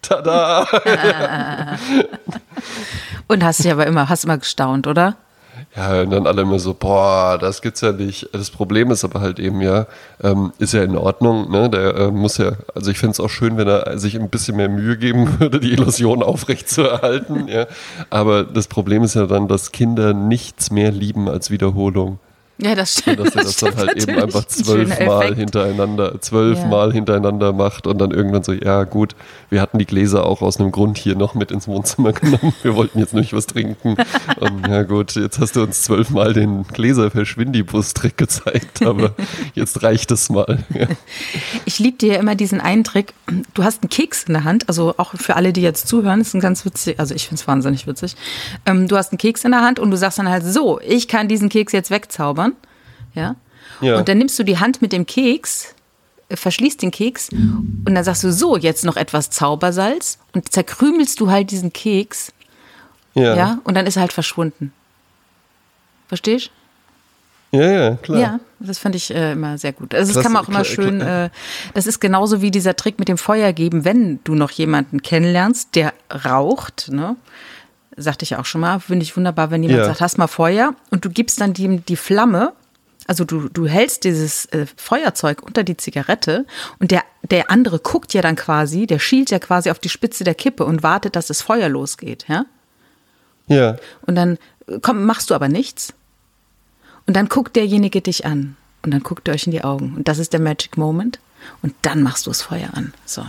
[0.04, 0.68] Tada!
[3.28, 5.16] Und hast dich aber immer, hast immer gestaunt, oder?
[5.76, 8.30] Ja, und dann alle immer so, boah, das gibt's ja nicht.
[8.32, 9.88] Das Problem ist aber halt eben ja,
[10.22, 11.68] ähm, ist ja in Ordnung, ne?
[11.68, 14.58] Der äh, muss ja, also ich finde es auch schön, wenn er sich ein bisschen
[14.58, 17.66] mehr Mühe geben würde, die Illusion aufrecht zu erhalten, ja.
[18.12, 22.20] Aber das Problem ist ja dann, dass Kinder nichts mehr lieben als Wiederholung.
[22.60, 23.20] Ja, das stimmt.
[23.20, 24.24] Dass er das dann stimmt halt eben natürlich.
[24.24, 26.94] einfach Ein schöner zwölfmal hintereinander, zwölfmal Ja.
[26.94, 29.16] hintereinander macht und dann irgendwann so, ja gut,
[29.50, 32.54] wir hatten die Gläser auch aus einem Grund hier noch mit ins Wohnzimmer genommen.
[32.62, 33.96] Wir wollten jetzt nämlich was trinken.
[34.40, 36.64] Und ja gut, jetzt hast du uns zwölfmal den
[37.34, 39.14] Gläser-Verschwindibus-Trick gezeigt, aber
[39.56, 40.60] jetzt reicht es mal.
[40.74, 40.88] Ja.
[41.66, 43.14] Ich liebe dir ja immer diesen einen Trick.
[43.54, 46.34] Du hast einen Keks in der Hand, also auch für alle, die jetzt zuhören, ist
[46.34, 48.16] ein ganz witzig, also ich finde es wahnsinnig witzig.
[48.66, 51.08] Ähm, du hast einen Keks in der Hand und du sagst dann halt so, ich
[51.08, 52.53] kann diesen Keks jetzt wegzaubern.
[53.16, 53.36] Ja.
[53.82, 53.98] Ja.
[53.98, 55.74] Und dann nimmst du die Hand mit dem Keks,
[56.30, 61.20] äh, verschließt den Keks und dann sagst du so, jetzt noch etwas Zaubersalz und zerkrümelst
[61.20, 62.32] du halt diesen Keks,
[63.16, 63.36] Ja.
[63.36, 64.74] ja, und dann ist er halt verschwunden.
[66.08, 66.52] Verstehst?
[67.52, 68.20] ja, ja, klar.
[68.20, 69.94] Ja, das fand ich äh, immer sehr gut.
[69.94, 71.26] Also das Klasse, kann man auch immer klar, schön, klar.
[71.26, 71.30] äh,
[71.76, 75.76] das ist genauso wie dieser Trick mit dem Feuer geben, wenn du noch jemanden kennenlernst,
[75.76, 75.94] der
[76.26, 77.16] raucht, ne?
[77.96, 79.86] Sagte ich auch schon mal, finde ich wunderbar, wenn jemand Ja.
[79.86, 82.54] sagt, hast mal Feuer und du gibst dann dem die Flamme,
[83.08, 86.46] Also du, du hältst dieses äh, Feuerzeug unter die Zigarette
[86.80, 90.24] und der, der andere guckt ja dann quasi, der schielt ja quasi auf die Spitze
[90.24, 92.46] der Kippe und wartet, dass das Feuer losgeht, ja?
[93.48, 93.78] Ja.
[94.04, 94.38] Und dann
[94.68, 95.94] äh, komm, machst du aber nichts.
[97.06, 98.56] Und dann guckt derjenige dich an.
[98.84, 99.96] Und dann guckt ihr euch in die Augen.
[99.96, 101.20] Und das ist der Magic Moment.
[101.62, 102.94] Und dann machst du das Feuer an.
[103.06, 103.26] So.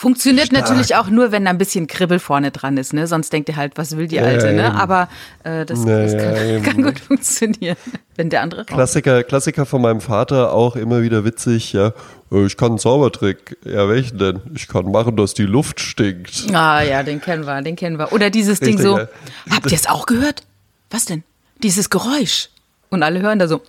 [0.00, 0.62] Funktioniert Stark.
[0.62, 3.06] natürlich auch nur, wenn da ein bisschen Kribbel vorne dran ist, ne?
[3.06, 4.66] Sonst denkt ihr halt, was will die Ja, Alte, ja, ne?
[4.68, 4.76] eben.
[4.76, 5.10] Aber
[5.44, 6.62] äh, das, Ja, das ja, kann, eben.
[6.64, 7.76] kann gut funktionieren,
[8.16, 8.64] wenn der andere.
[8.64, 11.92] Klassiker, Klassiker von meinem Vater auch immer wieder witzig, ja.
[12.32, 13.58] Äh, Ich kann einen Zaubertrick.
[13.66, 14.40] Ja, welchen denn?
[14.54, 16.46] Ich kann machen, dass die Luft stinkt.
[16.50, 18.10] Ah ja, den kennen wir, den kennen wir.
[18.14, 19.06] Oder dieses Ding Richtig, so, ja.
[19.50, 20.44] habt ihr es auch gehört?
[20.88, 21.24] Was denn?
[21.62, 22.48] Dieses Geräusch.
[22.88, 23.60] Und alle hören da so,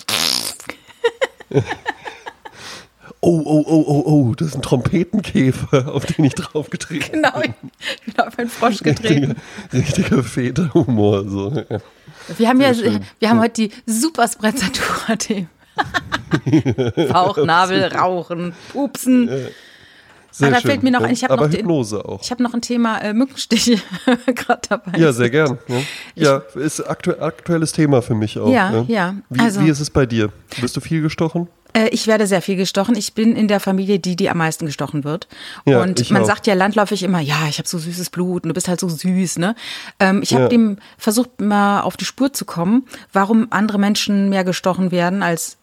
[3.24, 7.54] Oh, oh, oh, oh, oh, das ist ein Trompetenkäfer, auf den ich draufgetreten genau, ich
[8.06, 9.36] bin auf einen Frosch getreten.
[9.72, 11.30] Richtiger, richtiger Väterhumor.
[11.30, 11.52] So.
[11.52, 11.80] ja.
[12.38, 13.06] Wir haben ja, schön.
[13.20, 15.50] wir haben heute die super Sprezzatura-Themen.
[17.10, 19.30] Bauchnabel, Rauchen, Pupsen.
[20.32, 20.72] Sehr Ah, da schön.
[20.72, 22.22] fällt mir noch ein, ich hab Aber noch Hypnose auch.
[22.24, 23.78] Ich habe noch ein Thema äh, Mückenstiche
[24.28, 24.98] gerade dabei.
[24.98, 25.58] Ja, sehr gern.
[25.67, 25.82] Ja,
[26.15, 28.50] ja ist aktu aktuelles Thema für mich auch.
[28.52, 28.86] Ja, ne?
[28.88, 29.15] ja.
[29.30, 30.30] Wie, Also- wie ist es bei dir?
[30.62, 31.48] Bist du viel gestochen?
[31.74, 32.96] Äh, ich werde sehr viel gestochen.
[32.96, 35.28] Ich bin in der Familie die, die am meisten gestochen wird.
[35.65, 36.26] Ja, und man auch.
[36.28, 38.89] sagt ja landläufig immer, ja, ich habe so süßes Blut und du bist halt so
[38.89, 39.38] süß.
[39.38, 39.56] Ne?
[40.00, 40.50] Ähm, ich habe Ja.
[40.50, 45.58] dem versucht, mal auf die Spur zu kommen, warum andere Menschen mehr gestochen werden als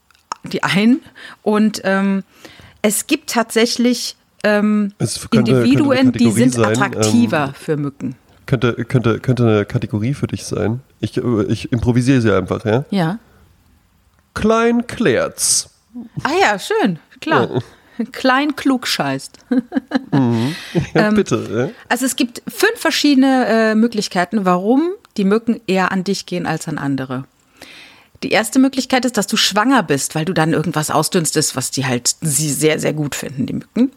[0.45, 1.01] die einen.
[1.43, 2.23] Und ähm,
[2.81, 8.15] es gibt tatsächlich ähm, könnte- könnte Individuen, eine die sind sein, attraktiver ähm, für Mücken.
[8.47, 10.81] Könnte, könnte, könnte eine Kategorie für dich sein.
[11.01, 12.85] Ich, äh, ich improvisiere sie einfach, ja?
[12.91, 13.19] Ja.
[14.35, 15.71] Klein klärt's.
[16.23, 17.49] Ah ja, schön, klar.
[18.13, 19.39] Klein klug scheißt.
[20.13, 20.55] Ähm,
[20.95, 21.75] Ja, bitte.
[21.89, 26.69] Also es gibt fünf verschiedene äh, Möglichkeiten, warum die Mücken eher an dich gehen als
[26.69, 27.25] an andere.
[28.23, 31.87] Die erste Möglichkeit ist, dass du schwanger bist, weil du dann irgendwas ausdünstest, was die
[31.87, 33.93] halt sie sehr, sehr gut finden, die Mücken.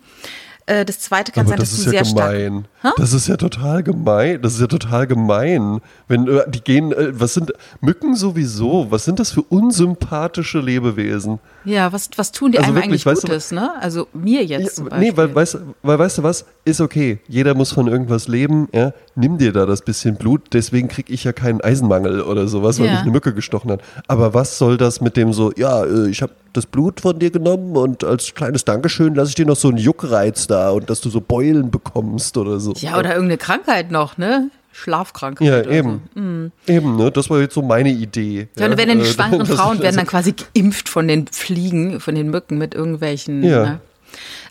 [0.68, 2.32] Äh, das zweite kann Aber sein, das dass ist du ja sehr stark.
[2.34, 2.66] gemein.
[2.84, 2.90] Hä?
[2.98, 4.42] Das ist ja total gemein.
[4.42, 5.82] Das ist ja total gemein.
[6.08, 8.88] Wenn äh, die gehen, äh, was sind Mücken sowieso?
[8.90, 11.40] Was sind das für unsympathische Lebewesen?
[11.66, 13.72] Ja, was, was tun die Also einem wirklich, eigentlich weißt du- Gutes, ne?
[13.80, 16.46] Also mir jetzt Ja, nee, weil weißt, weil weißt du was?
[16.64, 17.20] Ist okay.
[17.28, 18.68] Jeder muss von irgendwas leben.
[18.74, 18.94] Ja?
[19.16, 20.54] Nimm dir da das bisschen Blut.
[20.54, 22.92] Deswegen kriege ich ja keinen Eisenmangel oder sowas, weil Ja.
[22.94, 23.82] mich eine Mücke gestochen hat.
[24.08, 25.52] Aber was soll das mit dem so?
[25.56, 29.46] Ja, ich habe das Blut von dir genommen und als kleines Dankeschön lasse ich dir
[29.46, 32.74] noch so einen Juckreiz da und dass du so Beulen bekommst oder so.
[32.78, 34.50] ja, oder irgendeine Krankheit noch, ne?
[34.74, 35.66] Schlafkrankheit.
[35.66, 36.02] Ja, eben.
[36.16, 36.74] So.
[36.74, 37.12] Eben, ne?
[37.12, 38.48] Das war jetzt so meine Idee.
[38.58, 41.28] Ja, und wenn dann die äh, schwangeren dass Frauen werden dann quasi geimpft von den
[41.28, 43.44] Fliegen, von den Mücken mit irgendwelchen.
[43.44, 43.64] Ja.
[43.64, 43.80] Ne?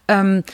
[0.08, 0.44] Ähm,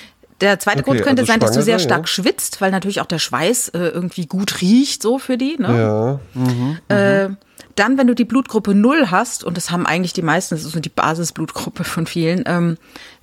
[0.41, 2.07] der zweite Okay, Grund könnte also sein, dass du sehr stark ja.
[2.07, 5.57] schwitzt, weil natürlich auch der Schweiß äh, irgendwie gut riecht, so für die.
[5.59, 5.79] Ne?
[5.81, 6.79] Ja, mhm.
[6.89, 7.29] Äh,
[7.77, 10.73] dann, wenn du die Blutgruppe 0 hast, und das haben eigentlich die meisten, das ist
[10.73, 12.79] so die Basisblutgruppe von vielen, ähm,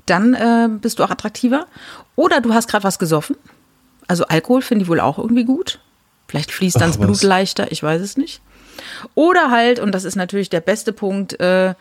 [0.06, 1.68] dann äh, bist du auch attraktiver.
[2.16, 3.36] Oder du hast gerade was gesoffen.
[4.08, 5.80] Also Alkohol finde ich wohl auch irgendwie gut.
[6.28, 7.24] Vielleicht fließt dann das Blut was.
[7.24, 8.42] leichter, ich weiß es nicht.
[9.16, 11.74] Oder halt, und das ist natürlich der beste Punkt, äh,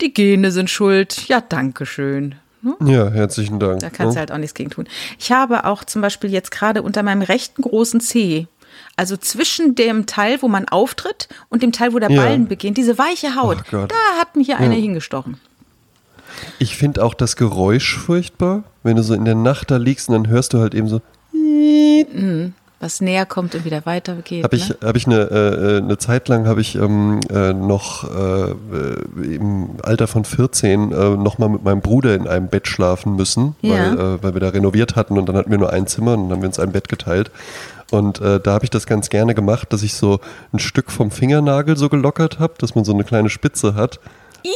[0.00, 1.28] die Gene sind schuld.
[1.28, 2.36] Ja, danke schön.
[2.84, 3.80] ja, herzlichen Dank.
[3.80, 4.20] Da kannst du ne?
[4.20, 4.86] halt auch nichts gegen tun.
[5.18, 8.46] Ich habe auch zum Beispiel jetzt gerade unter meinem rechten großen Zeh,
[9.02, 12.22] also zwischen dem Teil, wo man auftritt und dem Teil, wo der Ja.
[12.22, 13.88] Ballen beginnt, diese weiche Haut, da
[14.20, 15.40] hat mir hier eine hingestochen.
[16.60, 20.14] Ich finde auch das Geräusch furchtbar, wenn du so in der Nacht da liegst und
[20.14, 21.00] dann hörst du halt eben so.
[22.78, 24.42] Was näher kommt und wieder weiter geht.
[24.42, 24.76] Habe ich, ne?
[24.82, 29.70] hab ich eine, äh, eine Zeit lang habe ich ähm, äh, noch äh, äh, im
[29.82, 33.72] Alter von 14 äh, nochmal mit meinem Bruder in einem Bett schlafen müssen, Ja.
[33.74, 36.24] weil, äh, weil wir da renoviert hatten und dann hatten wir nur ein Zimmer und
[36.24, 37.30] dann haben wir uns ein Bett geteilt.
[37.92, 40.18] Und äh, da habe ich das ganz gerne gemacht, dass ich so
[40.52, 44.00] ein Stück vom Fingernagel so gelockert habe, dass man so eine kleine Spitze hat.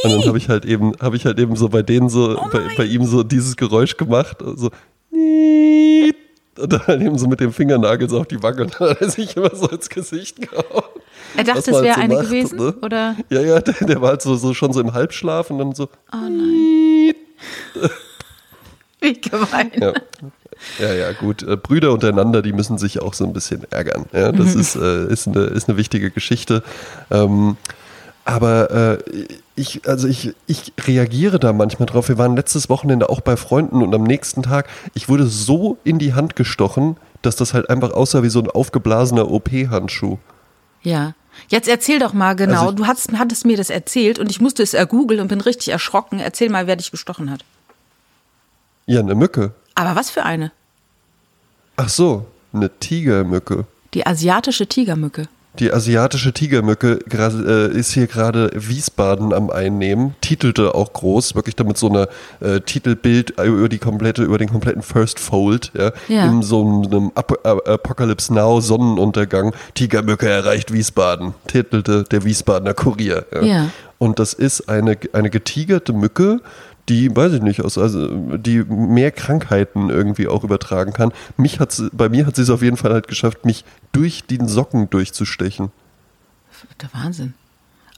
[0.03, 2.47] Und dann habe ich halt eben, habe ich halt eben so bei denen so, Oh
[2.51, 4.71] bei, bei ihm so dieses Geräusch gemacht, so
[6.57, 9.01] und dann halt eben so mit dem Fingernagel so auf die Wange und dann hat
[9.01, 10.83] er sich immer so ins Gesicht gehauen.
[11.35, 12.75] Er dachte, es wäre halt so eine macht, gewesen, ne?
[12.81, 13.15] oder?
[13.29, 15.89] Ja, ja, der, der war halt so, so schon so im Halbschlaf und dann so.
[16.11, 17.13] Oh nein.
[18.99, 19.71] Wie gemein.
[19.79, 19.93] Ja,
[20.79, 21.43] ja, ja gut.
[21.43, 24.05] Äh, Brüder untereinander, die müssen sich auch so ein bisschen ärgern.
[24.13, 26.63] Ja, das ist, äh, ist, eine, ist eine wichtige Geschichte.
[27.11, 27.57] Ähm,
[28.25, 28.97] aber äh,
[29.55, 32.09] ich, also ich, ich reagiere da manchmal drauf.
[32.09, 35.97] Wir waren letztes Wochenende auch bei Freunden und am nächsten Tag, ich wurde so in
[35.97, 40.17] die Hand gestochen, dass das halt einfach aussah wie so ein aufgeblasener OP-Handschuh.
[40.83, 41.13] Ja.
[41.49, 42.59] Jetzt erzähl doch mal genau.
[42.61, 45.39] Also ich- du hattest, hattest mir das erzählt und ich musste es ergoogeln und bin
[45.39, 46.19] richtig erschrocken.
[46.19, 47.45] Erzähl mal, wer dich gestochen hat.
[48.87, 49.51] Ja, eine Mücke.
[49.75, 50.51] Aber was für eine?
[51.77, 53.65] Ach so, eine Tigermücke.
[53.93, 55.27] Die asiatische Tigermücke.
[55.59, 61.77] Die asiatische Tigermücke äh, ist hier gerade Wiesbaden am Einnehmen, titelte auch groß, wirklich damit
[61.79, 62.07] so eine
[62.41, 66.25] äh, Titelbild über die komplette, über den kompletten First Fold, ja, Ja.
[66.27, 69.55] in so einem Ap Apocalypse Now Sonnenuntergang.
[69.73, 73.25] Tigermücke erreicht Wiesbaden, titelte der Wiesbadener Kurier.
[73.41, 73.69] Ja.
[73.97, 76.39] Und das ist eine, eine getigerte Mücke,
[76.89, 81.11] die, weiß ich nicht, aus, also, die mehr Krankheiten irgendwie auch übertragen kann.
[81.35, 84.23] Mich hat sie, bei mir hat sie es auf jeden Fall halt geschafft, mich durch
[84.25, 85.71] den Socken durchzustechen.
[86.81, 87.33] Der Wahnsinn.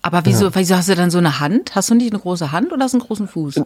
[0.02, 1.76] Aber wieso, wieso hast du dann so eine Hand?
[1.76, 3.62] Hast du nicht eine große Hand oder hast du einen großen Fuß?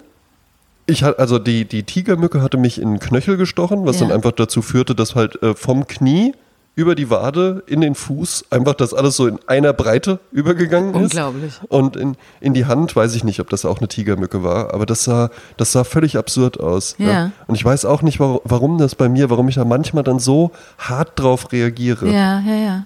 [0.86, 4.08] Ich hatte, also die, die Tigermücke hatte mich in den Knöchel gestochen, was Ja.
[4.08, 6.34] dann einfach dazu führte, dass halt äh, vom Knie
[6.76, 11.14] über die Wade in den Fuß einfach das alles so in einer Breite übergegangen ist.
[11.14, 11.54] Unglaublich.
[11.70, 14.86] Und in, in die Hand weiß ich nicht, ob das auch eine Tigermücke war, aber
[14.86, 16.96] das sah, das sah völlig absurd aus.
[16.98, 17.32] Ja.
[17.48, 20.20] Und ich weiß auch nicht, warum, warum das bei mir, warum ich da manchmal dann
[20.20, 22.08] so hart drauf reagiere.
[22.08, 22.86] Ja, ja, ja.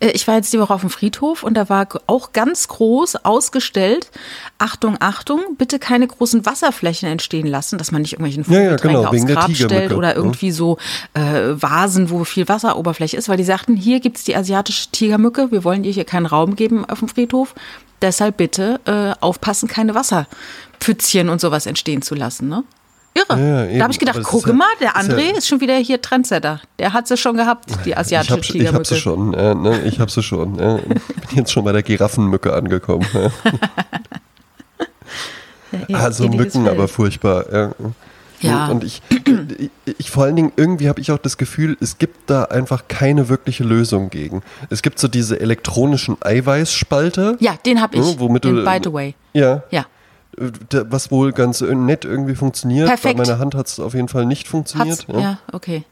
[0.00, 3.16] Äh, Ich war jetzt die Woche auf dem Friedhof und da war auch ganz groß
[3.24, 4.10] ausgestellt,
[4.58, 8.98] Achtung, Achtung, bitte keine großen Wasserflächen entstehen lassen, dass man nicht irgendwelchen Ja, ja, Vogeltränke
[8.98, 10.14] genau, aufs Grab stellt oder ne?
[10.14, 10.78] irgendwie so
[11.14, 11.20] äh,
[11.54, 15.84] Vasen, wo viel Wasseroberfläche ist, weil die sagten, hier gibt's die asiatische Tigermücke, wir wollen
[15.84, 17.54] ihr hier keinen Raum geben auf dem Friedhof,
[18.02, 22.64] deshalb bitte äh, aufpassen, keine Wasserpfützchen und sowas entstehen zu lassen, ne?
[23.28, 23.40] Irre.
[23.40, 23.78] Ja, eben.
[23.78, 26.60] da habe ich gedacht, gucke mal, der ist ja- André ist schon wieder hier Trendsetter.
[26.78, 28.74] Der hat sie schon gehabt, die Ich asiatische ich Tigermücke.
[28.76, 29.80] hab sie schon, äh, ne?
[29.84, 30.58] ich hab sie schon.
[30.58, 30.78] Äh.
[30.86, 30.98] Bin
[31.38, 33.06] jetzt schon bei der Giraffenmücke angekommen.
[33.14, 33.30] Äh.
[35.88, 36.68] Ja, Also Mücken, Feld.
[36.68, 37.44] aber furchtbar.
[37.52, 37.70] Ja.
[38.40, 38.66] Ja.
[38.68, 39.00] Und ich,
[39.58, 42.84] ich, ich vor allen Dingen, irgendwie habe ich auch das Gefühl, es gibt da einfach
[42.88, 44.42] keine wirkliche Lösung gegen.
[44.70, 47.36] Es gibt so diese elektronischen Eiweißspalter.
[47.40, 48.06] Ja, den habe ich.
[48.06, 49.14] Ja, womit den du- By the way.
[49.32, 49.86] Ja, Ja.
[50.36, 52.88] Was wohl ganz nett irgendwie funktioniert.
[52.88, 53.16] Perfekt.
[53.16, 55.06] Bei meiner Hand hat es auf jeden Fall nicht funktioniert.
[55.08, 55.38] Hat's, ja.
[55.52, 55.84] okay.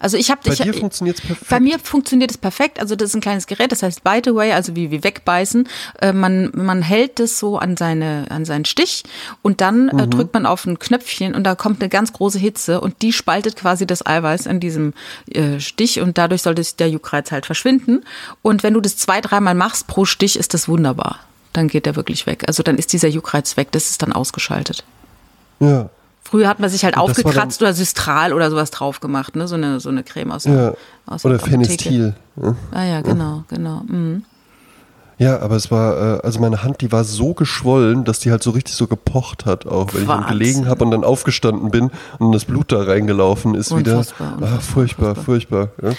[0.00, 1.50] Also ich habe Bei ich, dir funktioniert es perfekt.
[1.50, 2.78] Bei mir funktioniert es perfekt.
[2.78, 5.68] Also das ist ein kleines Gerät, das heißt Bite Away, also wie, wie wegbeißen.
[6.00, 9.02] Äh, man, man hält das so an, seine, an seinen Stich
[9.42, 10.10] und dann äh, Mhm.
[10.10, 13.56] drückt man auf ein Knöpfchen und da kommt eine ganz große Hitze und die spaltet
[13.56, 14.94] quasi das Eiweiß an diesem
[15.32, 18.04] äh, Stich und dadurch sollte der Juckreiz halt verschwinden.
[18.40, 21.18] Und wenn du das zwei, dreimal machst pro Stich, ist das wunderbar.
[21.58, 22.44] Dann geht der wirklich weg.
[22.46, 24.84] Also dann ist dieser Juckreiz weg, das ist dann ausgeschaltet.
[25.58, 25.90] Ja.
[26.22, 29.48] Früher hat man sich halt Und aufgekratzt oder Systral oder sowas drauf gemacht, ne?
[29.48, 30.74] So eine, so eine Creme aus, Ja.
[31.06, 31.40] aus der Oder.
[31.40, 32.14] Phenestil.
[32.40, 32.54] Ja.
[32.70, 33.82] Ah ja, genau, genau.
[33.88, 34.22] Mhm.
[35.18, 38.42] Ja, aber es war, äh, also meine Hand, die war so geschwollen, dass die halt
[38.42, 40.28] so richtig so gepocht hat, auch wenn ich Wahnsinn.
[40.38, 44.46] gelegen habe und dann aufgestanden bin und das Blut da reingelaufen ist Unfassbar, wieder.
[44.46, 45.68] Ah, unfassbar, furchtbar, furchtbar.
[45.82, 45.90] Ja.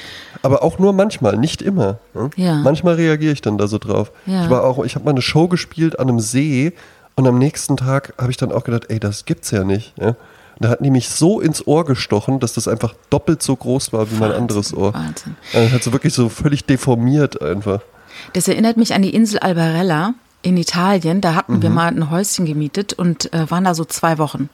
[0.41, 1.99] Aber auch nur manchmal, nicht immer.
[2.15, 2.29] Ja.
[2.37, 2.55] Ja.
[2.55, 4.11] Manchmal reagiere ich dann da so drauf.
[4.25, 6.71] Ich war auch, ich habe mal eine Show gespielt an einem See
[7.15, 9.93] und am nächsten Tag habe ich dann auch gedacht, ey, das gibt's ja nicht.
[10.61, 14.09] Da hat die mich so ins Ohr gestochen, dass das einfach doppelt so groß war
[14.09, 14.93] wie mein Wahnsinn, anderes Ohr.
[14.93, 15.35] Wahnsinn.
[15.53, 17.81] Äh, Hat so wirklich so völlig deformiert einfach.
[18.33, 21.19] Das erinnert mich an die Insel Albarella in Italien.
[21.19, 24.49] Da hatten wir mal ein Häuschen gemietet und äh, waren da so zwei Wochen.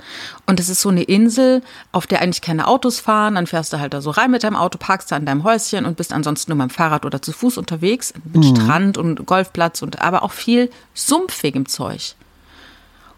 [0.48, 3.36] Und es ist so eine Insel, auf der eigentlich keine Autos fahren.
[3.36, 5.86] Dann fährst du halt da so rein mit deinem Auto, parkst da an deinem Häuschen
[5.86, 8.14] und bist ansonsten nur mit dem Fahrrad oder zu Fuß unterwegs.
[8.34, 12.16] Mit Strand und Golfplatz und aber auch viel sumpfigem Zeug.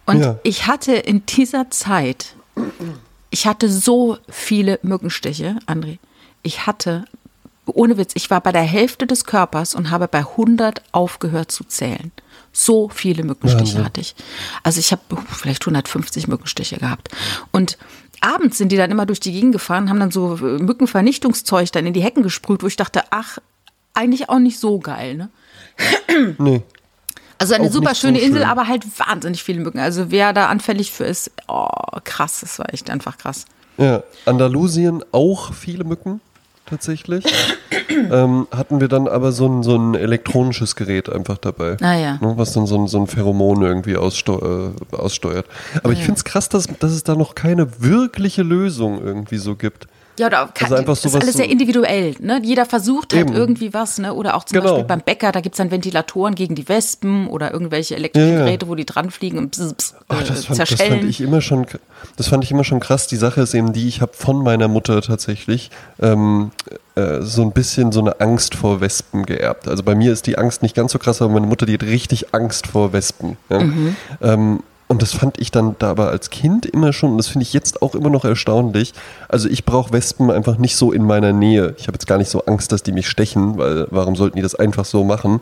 [0.05, 0.37] Und Ja.
[0.43, 2.35] ich hatte in dieser Zeit,
[3.29, 5.99] ich hatte so viele Mückenstiche, André.
[6.43, 7.05] Ich hatte,
[7.73, 11.63] ohne Witz, ich war bei der Hälfte des Körpers und habe bei 100 aufgehört zu
[11.63, 12.11] zählen.
[12.51, 13.85] So viele Mückenstiche Wahnsinn.
[13.85, 14.15] hatte ich.
[14.63, 17.09] Also ich habe vielleicht 150 Mückenstiche gehabt.
[17.51, 17.77] Und
[18.21, 21.85] abends sind die dann immer durch die Gegend gefahren, haben dann so äh, Mückenvernichtungszeug dann
[21.85, 23.37] in die Hecken gesprüht, wo ich dachte, ach,
[23.93, 25.29] eigentlich auch nicht so geil, ne?
[26.37, 26.63] Nee.
[27.39, 28.49] Also eine Auch super nicht so schöne Insel, schön.
[28.49, 29.79] aber halt wahnsinnig viele Mücken.
[29.79, 31.67] Also wer da anfällig für ist, oh,
[32.03, 33.45] krass, das war echt einfach krass.
[33.77, 36.19] Ja, Andalusien auch viele Mücken
[36.67, 37.25] tatsächlich.
[38.11, 41.77] ähm, hatten wir dann aber so ein, so ein elektronisches Gerät einfach dabei.
[41.81, 42.13] Ah ja.
[42.21, 45.47] Ne, was dann so ein, so ein Pheromon irgendwie aussteu äh, aussteuert.
[45.83, 46.05] Aber ich ja.
[46.05, 49.87] finde es krass, dass, dass es da noch keine wirkliche Lösung irgendwie so gibt.
[50.19, 52.15] Ja, oder kann, Also einfach das ist sowas alles so- sehr individuell.
[52.19, 52.41] Ne?
[52.43, 53.35] Jeder versucht halt Eben.
[53.35, 54.13] irgendwie was, ne?
[54.13, 54.71] Oder auch zum Genau.
[54.71, 58.45] Beispiel beim Bäcker, da gibt's dann Ventilatoren gegen die Wespen oder irgendwelche elektrischen Ja, ja.
[58.45, 60.99] Geräte, wo die dran fliegen und bzz, bzz, Ach, äh, das, fand, das zerschellen.
[60.99, 61.67] fand ich immer schon,
[62.15, 63.07] das fand ich immer schon krass.
[63.07, 65.69] Die Sache ist eben die, ich habe von meiner Mutter tatsächlich
[66.01, 66.51] ähm,
[66.95, 69.67] äh, so ein bisschen so eine Angst vor Wespen geerbt.
[69.67, 71.83] Also bei mir ist die Angst nicht ganz so krass, aber meine Mutter, die hat
[71.83, 73.37] richtig Angst vor Wespen.
[73.49, 73.61] Ja?
[74.21, 77.43] Ähm, und das fand ich dann da aber als Kind immer schon, und das finde
[77.43, 78.93] ich jetzt auch immer noch erstaunlich.
[79.27, 81.75] Also ich brauche Wespen einfach nicht so in meiner Nähe.
[81.77, 84.41] Ich habe jetzt gar nicht so Angst, dass die mich stechen, weil warum sollten die
[84.41, 85.41] das einfach so machen?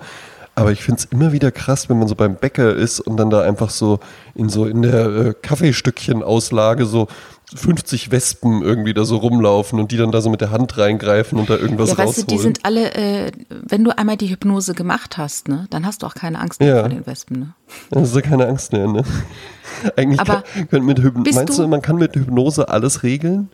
[0.55, 3.29] Aber ich finde es immer wieder krass, wenn man so beim Bäcker ist und dann
[3.29, 3.99] da einfach so
[4.34, 7.08] in so in der äh, Kaffeestückchen-Auslage so
[7.56, 11.39] 50 Wespen irgendwie da so rumlaufen und die dann da so mit der Hand reingreifen
[11.39, 12.28] und da irgendwas ja, weißt rausholen.
[12.28, 16.04] du, die sind alle, äh, wenn du einmal die Hypnose gemacht hast, ne, dann hast
[16.04, 16.80] du auch keine Angst mehr Ja.
[16.82, 17.54] vor den Wespen, ne?
[17.89, 19.04] Da hast du keine Angst mehr, ne?
[19.96, 23.50] Eigentlich Aber kann, kann mit Hypn bist meinst du, man kann mit Hypnose alles regeln?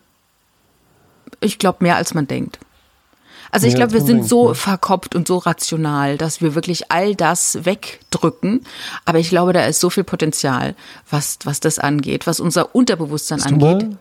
[1.39, 2.59] Ich glaube mehr als man denkt.
[3.51, 4.55] Also ich Mehr glaube, wir sind so ne?
[4.55, 8.61] verkopft und so rational, dass wir wirklich all das wegdrücken.
[9.05, 10.73] Aber ich glaube, da ist so viel Potenzial,
[11.09, 13.59] was, was das angeht, was unser Unterbewusstsein angeht.
[13.89, 13.97] mal?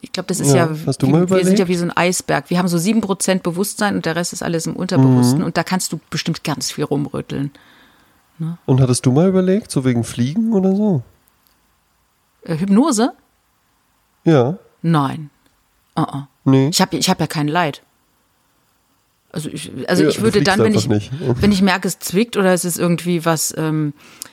[0.00, 1.58] Ich glaube, das ist ja, Ja, hast du wie, mal wir sind überlegt?
[1.60, 2.50] ja wie so ein Eisberg.
[2.50, 4.78] Wir haben so sieben Prozent Bewusstsein und der Rest ist alles im Mhm.
[4.80, 7.50] Unterbewussten und da kannst du bestimmt ganz viel rumrütteln.
[8.64, 11.02] Und hattest du mal überlegt, so wegen Fliegen oder so?
[12.42, 13.12] Äh, Hypnose?
[14.24, 14.56] Ja.
[14.82, 15.28] Nein.
[15.96, 16.22] Uh -uh.
[16.44, 16.68] Nee.
[16.68, 17.82] Ich habe ich hab ja kein Leid.
[19.32, 21.10] Also ich, also Ja, ich würde dann, wenn ich, nicht.
[21.20, 23.92] wenn ich merke, es zwickt oder es ist irgendwie was, ähm,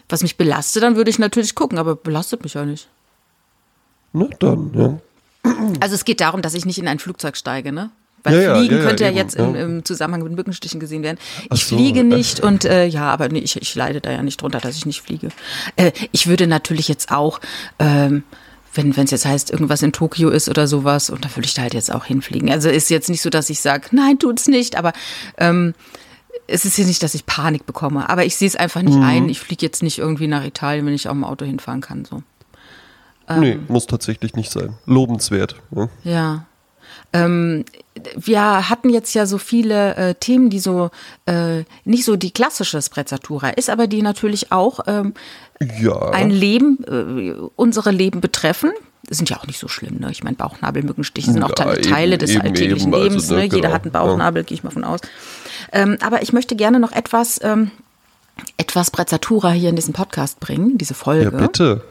[0.09, 2.87] was mich belastet, dann würde ich natürlich gucken, aber belastet mich ja nicht.
[4.13, 4.99] Na dann, ja.
[5.79, 7.91] Also es geht darum, dass ich nicht in ein Flugzeug steige, ne?
[8.23, 11.17] Weil Ja, Fliegen ja, könnte ja eben, jetzt im, im Zusammenhang mit Mückenstichen gesehen werden.
[11.53, 11.75] Ich so.
[11.75, 14.75] fliege nicht und äh, ja, aber nee, ich, ich leide da ja nicht drunter, dass
[14.75, 15.29] ich nicht fliege.
[15.75, 17.39] Äh, ich würde natürlich jetzt auch,
[17.79, 18.23] ähm,
[18.77, 21.63] wenn es jetzt heißt, irgendwas in Tokio ist oder sowas, und da würde ich da
[21.63, 22.49] halt jetzt auch hinfliegen.
[22.49, 24.93] Also ist jetzt nicht so, dass ich sage, nein, tut's nicht, aber
[25.37, 25.73] ähm,
[26.47, 28.09] es ist jetzt nicht, dass ich Panik bekomme.
[28.09, 28.87] Aber ich sehe es einfach Mhm.
[28.87, 29.29] nicht ein.
[29.29, 32.05] Ich fliege jetzt nicht irgendwie nach Italien, wenn ich auch im Auto hinfahren kann.
[32.05, 32.23] So.
[33.29, 33.39] Ähm.
[33.41, 34.75] nee, muss tatsächlich nicht sein.
[34.85, 35.55] Lobenswert.
[35.75, 35.89] Ja.
[36.03, 36.45] Ja.
[37.13, 37.65] Ähm,
[38.15, 40.89] wir hatten jetzt ja so viele äh, Themen, die so
[41.25, 45.13] äh, nicht so die klassische Sprezzatura ist, aber die natürlich auch ähm,
[45.79, 46.09] ja.
[46.11, 48.71] ein Leben, äh, unsere Leben betreffen.
[49.05, 50.11] Das sind ja auch nicht so schlimm, ne?
[50.11, 53.29] Ich meine, Bauchnabelmückenstiche sind auch Ja, Teile, eben, des eben, alltäglichen eben, also, Lebens.
[53.29, 53.43] ne, ne?
[53.43, 54.99] Jeder genau, hat einen Bauchnabel, gehe ich mal von aus.
[55.71, 57.71] Ähm, aber ich möchte gerne noch etwas, ähm,
[58.57, 61.25] etwas Sprezzatura hier in diesen Podcast bringen, diese Folge.
[61.25, 61.83] ja, bitte.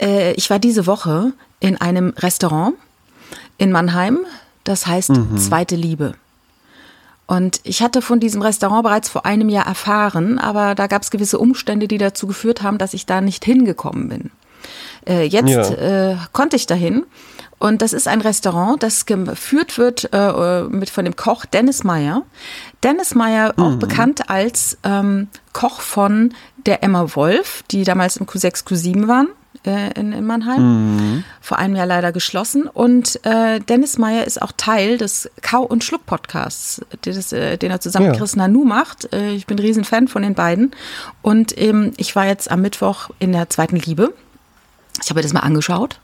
[0.00, 2.74] Äh, ich war diese Woche in einem Restaurant
[3.58, 4.18] in Mannheim,
[4.64, 6.14] das heißt Zweite Liebe.
[7.30, 11.12] Und ich hatte von diesem Restaurant bereits vor einem Jahr erfahren, aber da gab es
[11.12, 14.30] gewisse Umstände, die dazu geführt haben, dass ich da nicht hingekommen bin.
[15.06, 16.10] Äh, jetzt Ja.
[16.10, 17.04] äh, konnte ich dahin.
[17.60, 22.22] Und das ist ein Restaurant, das geführt wird äh, mit von dem Koch Dennis Meyer.
[22.82, 26.34] Dennis Meyer, auch bekannt als ähm, Koch von
[26.66, 29.28] der Emma Wolf, die damals im Q6, Q7 waren
[29.66, 31.24] äh, in, in Mannheim.
[31.40, 32.64] Vor einem Jahr leider geschlossen.
[32.66, 36.80] Und äh, Dennis Meyer ist auch Teil des Kau- und Schluck-Podcasts,
[37.32, 38.20] äh, den er zusammen mit Ja.
[38.20, 39.12] Chris Nanu macht.
[39.12, 40.70] Äh, ich bin ein Riesenfan von den beiden.
[41.22, 44.12] Und ähm, ich war jetzt am Mittwoch in der zweiten Liebe.
[45.02, 45.98] Ich habe mir das mal angeschaut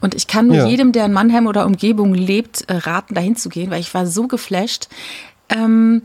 [0.00, 0.66] und ich kann nur Ja.
[0.66, 4.06] jedem, der in Mannheim oder Umgebung lebt, äh, raten, dahin zu gehen, weil ich war
[4.06, 4.88] so geflasht.
[5.50, 6.02] Ähm,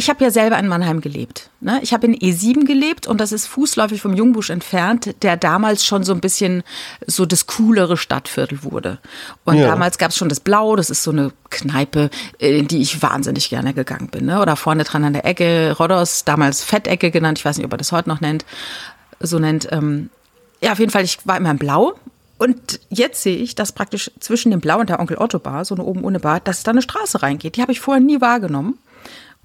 [0.00, 1.50] ich habe ja selber in Mannheim gelebt.
[1.60, 1.78] Ne?
[1.82, 6.04] Ich habe in E7 gelebt und das ist fußläufig vom Jungbusch entfernt, der damals schon
[6.04, 6.62] so ein bisschen
[7.06, 8.98] so das coolere Stadtviertel wurde.
[9.44, 9.66] Und Ja.
[9.68, 12.08] damals gab es schon das Blau, das ist so eine Kneipe,
[12.38, 14.24] äh, in die ich wahnsinnig gerne gegangen bin.
[14.24, 14.40] Ne?
[14.40, 17.76] Oder vorne dran an der Ecke, Rodos, damals Fettecke genannt, ich weiß nicht, ob er
[17.78, 18.46] das heute noch nennt,
[19.20, 19.68] so nennt.
[19.70, 20.08] Ähm,
[20.62, 21.92] ja, auf jeden Fall, ich war immer im Blau.
[22.38, 25.74] Und jetzt sehe ich, dass praktisch zwischen dem Blau und der Onkel Otto Bar, so
[25.74, 27.56] eine oben ohne Bar, dass da eine Straße reingeht.
[27.56, 28.78] Die habe ich vorher nie wahrgenommen.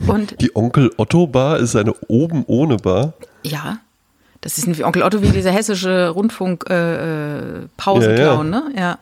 [0.08, 3.14] Und Die Onkel Otto Bar ist eine oben ohne Bar.
[3.44, 3.78] ja,
[4.42, 8.72] das ist ein Onkel Otto wie dieser hessische Rundfunk äh, äh, Pausenclown, Ja, ne?
[8.78, 8.98] Ja.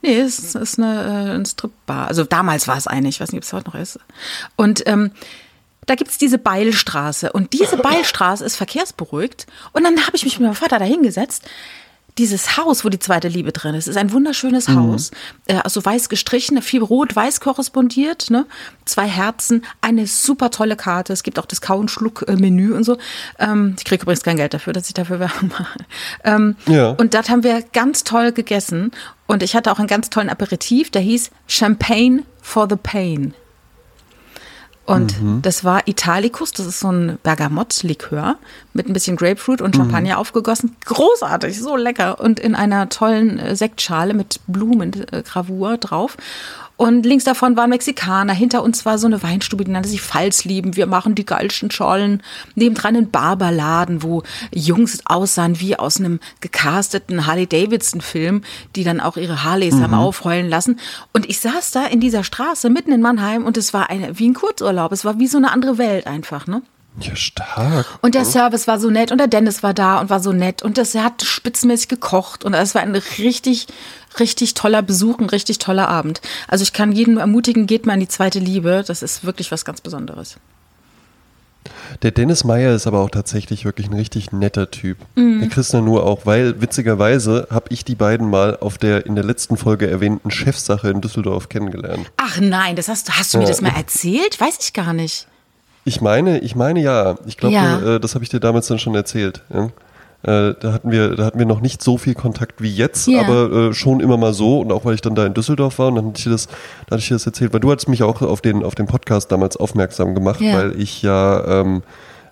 [0.00, 2.06] Nee, es ist, ist eine, äh, ein Stripbar.
[2.08, 3.98] Also damals war es eine, ich weiß nicht, ob es heute noch ist.
[4.56, 5.10] Und ähm,
[5.84, 9.46] da gibt's diese Beilstraße und diese Beilstraße ist verkehrsberuhigt.
[9.72, 11.42] Und dann habe ich mich mit meinem Vater da hingesetzt.
[12.18, 15.10] Dieses Haus, wo die zweite Liebe drin ist, ist ein wunderschönes Haus.
[15.46, 18.44] Äh, also weiß gestrichen, viel rot-weiß korrespondiert, ne?
[18.84, 21.12] Zwei Herzen, eine super tolle Karte.
[21.12, 22.98] Es gibt auch das Kau- und Schluck-Menü und so.
[23.38, 25.78] Ähm, ich kriege übrigens kein Geld dafür, dass ich dafür Werbung mache.
[26.24, 26.90] Ähm, Ja.
[26.90, 28.90] Und dort haben wir ganz toll gegessen.
[29.26, 33.34] Und ich hatte auch einen ganz tollen Aperitif, der hieß Champagne for the Pain.
[34.88, 38.36] Und das war Italicus, das ist so ein Bergamott-Likör
[38.72, 40.76] mit ein bisschen Grapefruit und Champagner aufgegossen.
[40.86, 42.20] Großartig, so lecker.
[42.20, 46.16] Und in einer tollen äh, Sektschale mit Blumengravur drauf.
[46.78, 48.32] Und links davon waren Mexikaner.
[48.32, 50.76] Hinter uns war so eine Weinstube, die nannte sich Pfalzlieben.
[50.76, 52.22] Wir machen die geilsten Schollen.
[52.54, 54.22] Nebendran ein Barberladen, wo
[54.54, 58.42] Jungs aussahen wie aus einem gecasteten Harley-Davidson-Film,
[58.76, 60.78] die dann auch ihre Harleys haben aufheulen lassen.
[61.12, 64.28] Und ich saß da in dieser Straße mitten in Mannheim und es war eine, wie
[64.28, 64.92] ein Kurzurlaub.
[64.92, 66.62] Es war wie so eine andere Welt einfach, ne?
[67.00, 67.86] Ja, stark.
[68.02, 70.62] Und der Service war so nett und der Dennis war da und war so nett
[70.62, 73.68] und das, er hat spitzenmäßig gekocht und es war ein richtig,
[74.18, 76.20] richtig toller Besuch, ein richtig toller Abend.
[76.48, 78.82] Also ich kann jeden nur ermutigen, geht mal in die zweite Liebe.
[78.84, 80.38] Das ist wirklich was ganz Besonderes.
[82.02, 84.98] Der Dennis Meyer ist aber auch tatsächlich wirklich ein richtig netter Typ.
[85.14, 85.40] Mhm.
[85.40, 89.24] Der Christian nur auch, weil witzigerweise habe ich die beiden mal auf der in der
[89.24, 92.10] letzten Folge erwähnten Chefsache in Düsseldorf kennengelernt.
[92.16, 93.50] Ach nein, das hast, du- hast du mir Ja.
[93.50, 94.40] das mal erzählt?
[94.40, 95.26] Weiß ich gar nicht.
[95.88, 97.16] Ich meine, ich meine ja.
[97.26, 97.96] Ich glaube, Ja.
[97.96, 99.42] äh, das habe ich dir damals dann schon erzählt.
[99.52, 99.64] Ja?
[100.22, 103.22] Äh, da hatten wir, da hatten wir noch nicht so viel Kontakt wie jetzt, Ja.
[103.22, 104.60] aber äh, schon immer mal so.
[104.60, 106.46] Und auch weil ich dann da in Düsseldorf war und dann hatte ich dir das,
[106.46, 108.86] da hatte ich dir das erzählt, weil du hattest mich auch auf den, auf den
[108.86, 110.54] Podcast damals aufmerksam gemacht, Ja.
[110.58, 111.82] weil ich ja, ähm,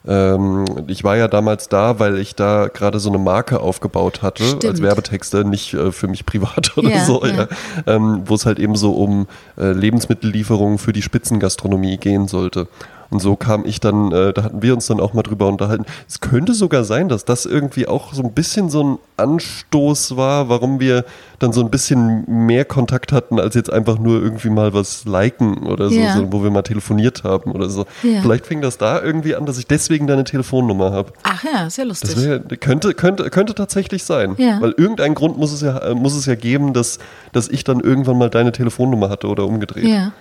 [0.08, 4.42] ähm, ich war ja damals da, weil ich da gerade so eine Marke aufgebaut hatte
[4.44, 4.82] als Stimmt.
[4.82, 7.32] Werbetexter, nicht äh, für mich privat oder Ja, so, ja.
[7.34, 7.46] ja.
[7.86, 9.26] Ähm, wo es halt eben so um
[9.58, 12.68] äh, Lebensmittellieferungen für die Spitzengastronomie gehen sollte.
[13.10, 15.84] Und so kam ich dann, äh, da hatten wir uns dann auch mal drüber unterhalten.
[16.08, 20.48] Es könnte sogar sein, dass das irgendwie auch so ein bisschen so ein Anstoß war,
[20.48, 21.04] warum wir
[21.38, 25.66] dann so ein bisschen mehr Kontakt hatten, als jetzt einfach nur irgendwie mal was liken
[25.66, 26.16] oder so, Ja.
[26.16, 27.84] so wo wir mal telefoniert haben oder so.
[28.02, 28.20] Ja.
[28.22, 31.12] Vielleicht fing das da irgendwie an, dass ich deswegen deine Telefonnummer habe.
[31.22, 32.14] Ach ja, ja lustig.
[32.14, 34.34] Das wär, könnte, könnte, könnte tatsächlich sein.
[34.38, 34.60] Ja.
[34.60, 36.98] Weil irgendeinen Grund muss es ja, äh, muss es ja geben, dass,
[37.32, 39.84] dass ich dann irgendwann mal deine Telefonnummer hatte oder umgedreht.
[39.84, 40.12] Ja.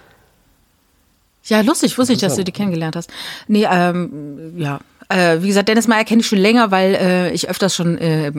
[1.45, 3.09] Ja, lustig, wusste ich, dass du die kennengelernt hast.
[3.47, 4.79] Nee, ähm, ja.
[5.07, 8.31] Äh, wie gesagt, Dennis Meyer kenne ich schon länger, weil äh, ich öfters schon äh,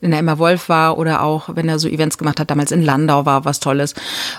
[0.00, 2.82] in der Emma Wolf war oder auch, wenn er so Events gemacht hat, damals in
[2.82, 3.94] Landau war was Tolles.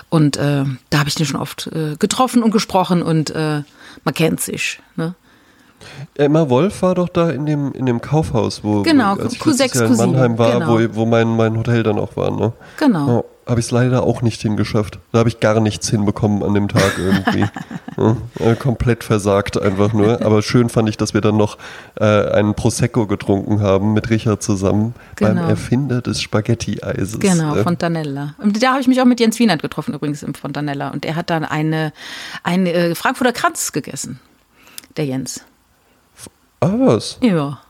[0.08, 3.62] Und äh, da habe ich den schon oft äh, getroffen und gesprochen und äh,
[4.04, 4.80] man kennt sich.
[4.96, 5.14] Ne?
[6.14, 9.40] Emma Wolf war doch da in dem, in dem Kaufhaus, wo, Genau, wo als ich
[9.40, 10.68] Q6, letztes Jahr in Q7, Mannheim war, genau.
[10.68, 12.30] wo, wo mein, mein Hotel dann auch war.
[12.30, 12.52] Ne?
[12.78, 13.16] Genau.
[13.16, 14.98] Ja, habe ich es leider auch nicht hingeschafft.
[15.12, 17.46] Da habe ich gar nichts hinbekommen an dem Tag irgendwie.
[17.96, 20.20] ja, äh, komplett versagt einfach nur.
[20.22, 21.56] Aber schön fand ich, dass wir dann noch
[21.94, 25.48] äh, einen Prosecco getrunken haben mit Richard zusammen beim Genau.
[25.48, 27.20] Erfinder des Spaghetti-Eises.
[27.20, 28.34] Genau, Äh, Fontanella.
[28.38, 30.90] Und da habe ich mich auch mit Jens Wienert getroffen, übrigens im Fontanella.
[30.90, 31.92] Und er hat dann eine,
[32.42, 34.18] eine äh, Frankfurter Kranz gegessen.
[34.96, 35.42] Der Jens.
[36.60, 37.18] Ah, was?
[37.22, 37.60] Ja.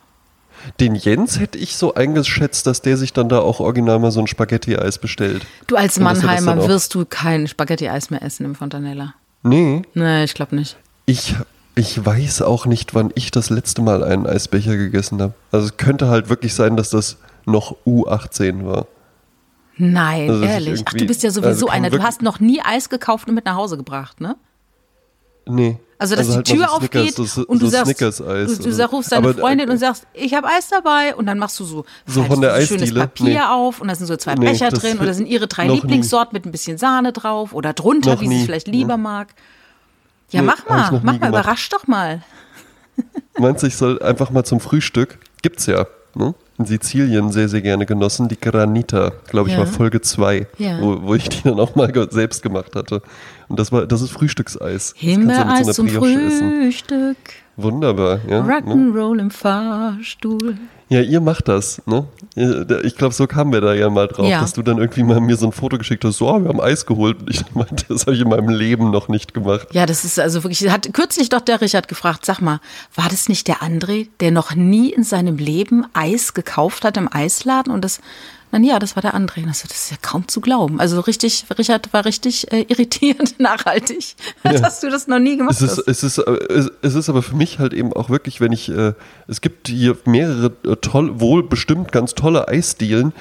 [0.81, 4.21] Den Jens hätte ich so eingeschätzt, dass der sich dann da auch original mal so
[4.21, 5.47] ein Spaghetti-Eis bestellt.
[5.67, 9.15] Du als er Mannheimer wirst du kein Spaghetti-Eis mehr essen im Fontanella.
[9.43, 10.77] Nee, Nee, ich glaube nicht.
[11.07, 11.35] ich,
[11.75, 15.35] ich weiß auch nicht, wann ich das letzte Mal einen Eisbecher gegessen habe.
[15.53, 18.87] Also es könnte halt wirklich sein, dass das noch U18 war.
[19.77, 20.83] Nein, Also, ehrlich.
[20.87, 21.91] Ach, du bist ja also sowieso kann einer.
[21.91, 24.37] Du hast noch nie Eis gekauft und mit nach Hause gebracht, ne?
[25.47, 25.79] Nee.
[25.99, 28.73] Also, dass halt die Tür so Snickers, aufgeht so, und du so sagst, du, du
[28.73, 31.59] sag, rufst deine Aber, äh, Freundin und sagst, ich habe Eis dabei und dann machst
[31.59, 32.93] du so, So von der so schönes?
[32.93, 33.41] Papier Nee.
[33.41, 35.67] auf und da sind so zwei Nee, Becher drin oder sind ihre drei.
[35.73, 39.29] Lieblingssorten mit ein bisschen Sahne drauf oder drunter, Noch wie sie es vielleicht lieber mag.
[40.31, 42.23] Ja, Nee, mach mal, mach mal, überrasch doch mal.
[43.39, 45.19] Meinst du, ich soll einfach mal zum Frühstück?
[45.43, 45.87] Gibt's ja.
[46.15, 46.35] Ne?
[46.59, 48.29] In Sizilien sehr, sehr gerne genossen.
[48.29, 49.61] Die Granita, glaube ich, Ja.
[49.61, 50.81] war Folge 2, Ja.
[50.81, 53.03] wo, wo ich die dann auch mal selbst gemacht hatte.
[53.49, 54.95] Und das war, das ist Frühstückseis.
[54.97, 56.51] Himbeereis zum Brioche essen.
[56.63, 57.17] Frühstück,
[57.59, 58.43] Wunderbar, ja.
[58.43, 58.53] Ne?
[58.53, 60.57] Rock'n'Roll im Fahrstuhl.
[60.89, 62.07] Ja, ihr macht das, ne?
[62.85, 64.41] Ich glaube, so kamen wir da ja mal drauf, Ja.
[64.41, 66.61] dass du dann irgendwie mal mir so ein Foto geschickt hast, so, ah, wir haben
[66.61, 67.19] Eis geholt.
[67.23, 69.69] Und ich meinte, das habe ich in meinem Leben noch nicht gemacht.
[69.73, 72.61] Ja, das ist also wirklich, hat kürzlich doch der Richard gefragt, sag mal,
[72.95, 77.09] war das nicht der André, der noch nie in seinem Leben Eis gekauft hat im
[77.13, 78.01] Eisladen und das,
[78.59, 79.41] na ja, das war der André.
[79.43, 80.81] Und das, das ist ja kaum zu glauben.
[80.81, 85.63] Also richtig, Richard war richtig äh, irritierend nachhaltig, dass du das noch nie gemacht Es
[85.63, 85.89] ist, hast.
[85.89, 88.93] es, ist, es, es ist aber für mich halt eben auch wirklich, wenn ich, äh,
[89.29, 93.13] es gibt hier mehrere äh, toll, wohl bestimmt ganz tolle Eisdielen.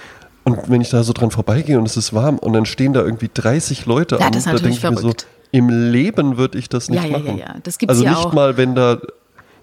[0.43, 3.01] Und wenn ich da so dran vorbeigehe und es ist warm und dann stehen da
[3.01, 5.27] irgendwie 30 Leute Ja, an, das ist da natürlich denke ich mir so, verrückt.
[5.51, 7.37] im Leben würde ich das nicht Ja, ja, ja, machen.
[7.39, 8.33] ja, das gibt's also ja nicht auch.
[8.33, 8.99] mal, wenn da,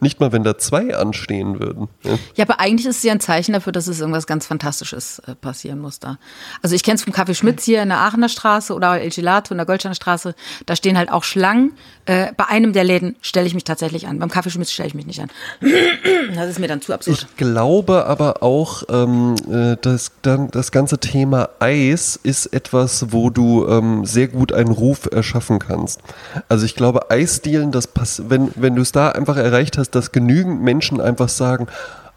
[0.03, 1.89] nicht mal, wenn da zwei anstehen würden.
[2.05, 2.19] Ja.
[2.37, 5.35] Ja, aber eigentlich ist es ja ein Zeichen dafür, dass es irgendwas ganz Fantastisches äh,
[5.35, 6.19] passieren muss da.
[6.63, 9.53] Also ich kenne es vom Café Schmitz hier in der Aachener Straße oder El Gelato
[9.53, 10.35] in der Goldsteiner Straße.
[10.67, 11.73] Da stehen halt auch Schlangen.
[12.07, 14.19] Äh, bei einem der Läden stelle ich mich tatsächlich an.
[14.19, 15.31] Beim Café Schmitz stelle ich mich nicht an.
[16.35, 17.27] Das ist mir dann zu absurd.
[17.29, 23.31] Ich glaube aber auch, ähm, äh, das, dann, das ganze Thema Eis ist etwas, wo
[23.31, 26.01] du ähm, sehr gut einen Ruf erschaffen kannst.
[26.49, 30.13] Also ich glaube, Eisdielen, das pass wenn, wenn du es da einfach erreicht hast, dass
[30.13, 31.67] genügend Menschen einfach sagen,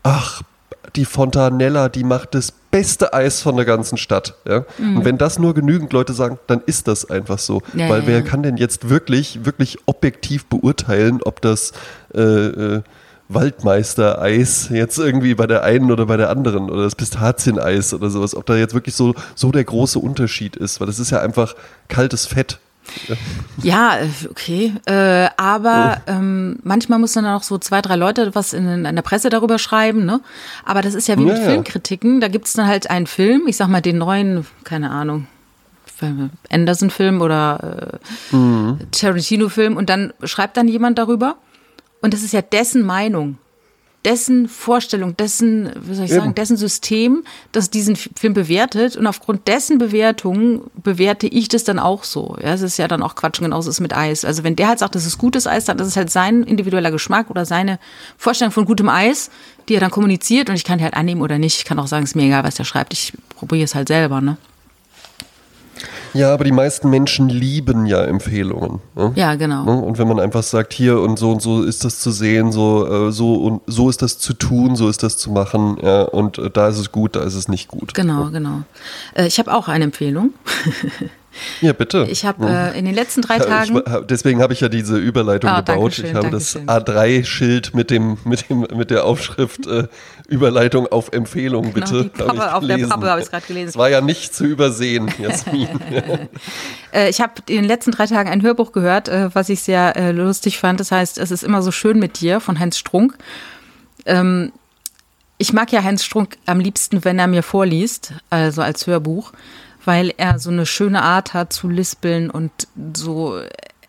[0.03, 0.41] ach,
[0.95, 4.35] die Fontanella, die macht das beste Eis von der ganzen Stadt.
[4.47, 4.65] Ja?
[4.79, 7.61] Und wenn das nur genügend Leute sagen, dann ist das einfach so.
[7.73, 8.21] Ja, Weil wer ja.
[8.21, 11.73] kann denn jetzt wirklich, wirklich objektiv beurteilen, ob das
[12.13, 12.81] äh, äh,
[13.27, 18.35] Waldmeister-Eis jetzt irgendwie bei der einen oder bei der anderen oder das Pistazieneis oder sowas,
[18.35, 21.55] ob da jetzt wirklich so, so der große Unterschied ist, weil das ist ja einfach
[21.87, 22.59] kaltes Fett.
[23.61, 23.97] Ja,
[24.29, 24.73] okay.
[24.85, 29.01] Äh, aber ähm, manchmal muss dann auch so zwei, drei Leute was in, in der
[29.01, 30.21] Presse darüber schreiben, ne?
[30.63, 31.49] Aber das ist ja wie mit Ja, ja.
[31.49, 32.21] Filmkritiken.
[32.21, 35.27] Da gibt's dann halt einen Film, ich sag mal den neuen, keine Ahnung,
[36.51, 37.99] Anderson-Film oder
[38.31, 38.79] äh, Mhm.
[38.91, 41.35] Tarantino-Film und dann schreibt dann jemand darüber
[42.01, 43.37] Und das ist ja dessen Meinung,
[44.05, 48.95] dessen Vorstellung, dessen, wie soll ich sagen, dessen System, das diesen Film bewertet.
[48.95, 52.37] Und aufgrund dessen Bewertung bewerte ich das dann auch so.
[52.41, 54.23] Ja, es ist ja dann auch Quatsch, genauso ist es mit Eis.
[54.23, 56.91] Also wenn der halt sagt, das ist gutes Eis, dann ist es halt sein individueller
[56.91, 57.79] Geschmack oder seine
[58.17, 59.31] Vorstellung von gutem Eis,
[59.67, 60.49] die er dann kommuniziert.
[60.49, 61.57] Und ich kann die halt annehmen oder nicht.
[61.57, 62.93] Ich kann auch sagen, es ist mir egal, was der schreibt.
[62.93, 64.37] Ich probiere es halt selber, ne?
[66.15, 68.79] Ja, aber die meisten Menschen lieben ja Empfehlungen.
[68.95, 69.11] Ne?
[69.15, 69.65] Ja, genau.
[69.65, 69.81] Ne?
[69.81, 73.07] Und wenn man einfach sagt, hier und so und so ist das zu sehen, so,
[73.09, 76.37] äh, so und so ist das zu tun, so ist das zu machen, ja, und
[76.37, 77.93] äh, da ist es gut, da ist es nicht gut.
[77.93, 78.61] Genau, genau.
[79.13, 80.33] Äh, Ich habe auch eine Empfehlung.
[81.61, 82.07] Ja, bitte.
[82.09, 83.75] Ich habe äh, in den letzten drei Ich, Tagen.
[83.75, 85.97] wa- deswegen habe ich ja diese Überleitung Ah, gebaut.
[85.99, 89.87] Ich habe das A3-Schild mit dem, mit dem, mit der Aufschrift äh,
[90.27, 92.09] Überleitung auf Empfehlung, Genau, bitte.
[92.09, 92.87] Pappe, ich auf der.
[92.87, 93.69] Pappe habe ich gerade gelesen.
[93.69, 95.67] Es war ja nicht zu übersehen, Jasmin.
[96.91, 99.97] Äh, ich habe in den letzten drei Tagen ein Hörbuch gehört, äh, was ich sehr
[99.97, 100.79] äh, lustig fand.
[100.79, 103.15] Das heißt, es ist immer so schön mit dir von Heinz Strunk.
[104.05, 104.53] Ähm,
[105.37, 109.33] ich mag ja Heinz Strunk am liebsten, wenn er mir vorliest, also als Hörbuch,
[109.85, 112.51] weil er so eine schöne Art hat zu lispeln und
[112.93, 113.39] so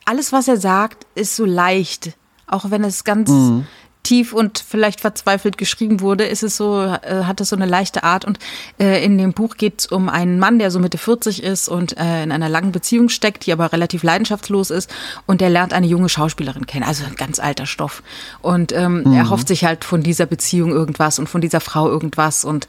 [0.07, 2.13] alles, was er sagt, ist so leicht.
[2.47, 3.29] Auch wenn es ganz
[4.07, 8.05] tief und vielleicht verzweifelt geschrieben wurde, ist es so, äh, hat es so eine leichte
[8.05, 8.25] Art.
[8.25, 8.39] Und
[8.79, 11.99] äh, in dem Buch geht es um einen Mann, der so Mitte 40 ist und
[11.99, 14.95] äh, in einer langen Beziehung steckt, die aber relativ leidenschaftslos ist.
[15.27, 18.05] Und der lernt eine junge Schauspielerin kennen, also ein ganz alter Stoff.
[18.43, 22.45] Und ähm, er hofft sich halt von dieser Beziehung irgendwas und von dieser Frau irgendwas.
[22.45, 22.69] Und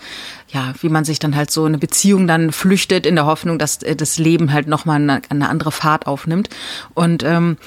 [0.49, 3.59] ja, wie man sich dann halt so in eine Beziehung dann flüchtet in der Hoffnung,
[3.59, 6.49] dass äh, das Leben halt nochmal eine, eine andere Fahrt aufnimmt.
[6.95, 7.57] Und ähm,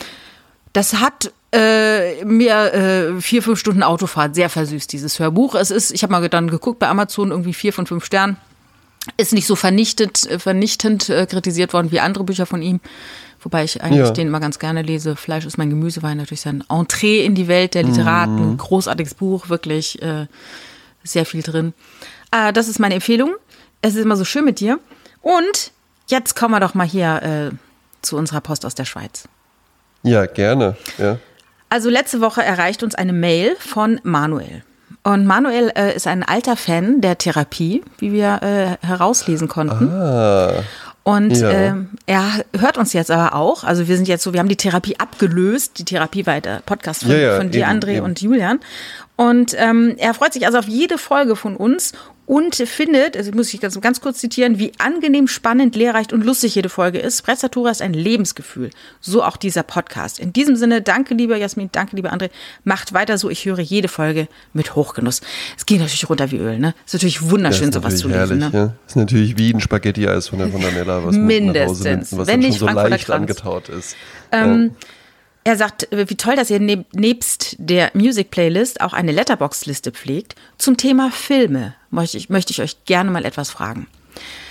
[0.72, 5.54] das hat äh, mir äh, vier, fünf Stunden Autofahrt sehr versüßt, dieses Hörbuch.
[5.54, 8.36] Es ist, ich habe mal dann geguckt bei Amazon, irgendwie vier von fünf Sternen.
[9.16, 12.80] Ist nicht so vernichtet, äh, vernichtend äh, kritisiert worden wie andere Bücher von ihm.
[13.42, 14.10] Wobei ich eigentlich Ja.
[14.10, 15.16] den immer ganz gerne lese.
[15.16, 18.58] Fleisch ist mein Gemüse war natürlich sein Entree in die Welt der Literaten.
[18.58, 20.26] Großartiges Buch, wirklich äh,
[21.02, 21.72] sehr viel drin.
[22.30, 23.34] Äh, das ist meine Empfehlung.
[23.80, 24.78] Es ist immer so schön mit dir.
[25.22, 25.72] Und
[26.08, 27.56] jetzt kommen wir doch mal hier äh,
[28.02, 29.24] zu unserer Post aus der Schweiz.
[30.02, 30.76] ja, gerne.
[30.98, 31.18] Ja.
[31.70, 34.62] Also letzte Woche erreicht uns eine Mail von Manuel.
[35.02, 38.42] Und Manuel äh, ist ein alter Fan der Therapie, wie wir
[38.82, 39.88] äh, herauslesen konnten.
[39.90, 40.62] Ah,
[41.04, 41.50] Und Ja.
[41.50, 43.64] ähm, er hört uns jetzt aber auch.
[43.64, 45.78] Also wir sind jetzt so, wir haben die Therapie abgelöst.
[45.78, 48.04] Die Therapie war der Podcast von, Ja, ja, von dir, eben, André eben.
[48.04, 48.60] und Julian.
[49.16, 51.92] Und ähm, er freut sich also auf jede Folge von uns
[52.30, 56.54] und findet, also muss ich ganz, ganz kurz zitieren, wie angenehm, spannend, lehrreich und lustig
[56.54, 57.18] jede Folge ist.
[57.18, 58.70] Sprezzatura ist ein Lebensgefühl.
[59.00, 60.20] So auch dieser Podcast.
[60.20, 62.30] In diesem Sinne, danke lieber Jasmin, danke lieber André.
[62.62, 63.30] Macht weiter so.
[63.30, 65.22] Ich höre jede Folge mit Hochgenuss.
[65.58, 66.72] Es geht natürlich runter wie Öl, ne?
[66.86, 68.42] Ist natürlich wunderschön, ist sowas zu natürlich lesen.
[68.42, 68.54] herrlich.
[68.54, 68.60] Ne?
[68.60, 68.86] Ja.
[68.86, 71.82] Ist natürlich wie ein Spaghetti-Eis von der, von der Nella, was man mit nach Hause
[71.82, 72.16] nimmt, Mindestens.
[72.16, 73.20] was Wenn nicht schon so Frankfurter leicht Kranz.
[73.22, 73.96] angetaut ist.
[75.44, 79.92] Er sagt, äh, wie toll, dass ihr neb nebst der Music Playlist auch eine Letterbox-Liste
[79.92, 80.34] pflegt.
[80.58, 83.86] Zum Thema Filme möchte ich, möchte ich euch gerne mal etwas fragen.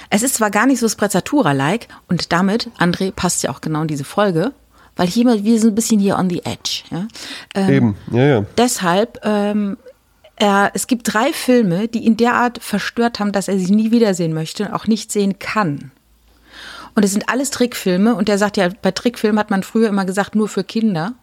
[0.09, 3.87] Es ist zwar gar nicht so Sprezzatura-like und damit, André, passt ja auch genau in
[3.87, 4.53] diese Folge,
[4.95, 6.83] weil hier mal, wir sind ein bisschen hier on the edge.
[6.89, 7.07] Ja?
[7.53, 8.45] Ähm, Eben, ja, ja.
[8.57, 9.77] Deshalb, ähm,
[10.35, 14.33] er, es gibt drei Filme, die ihn derart verstört haben, dass er sie nie wiedersehen
[14.33, 15.91] möchte und auch nicht sehen kann.
[16.99, 18.13] Und es sind alles Trickfilme.
[18.13, 21.13] Und er sagt ja, bei Trickfilmen hat man früher immer gesagt, nur für Kinder.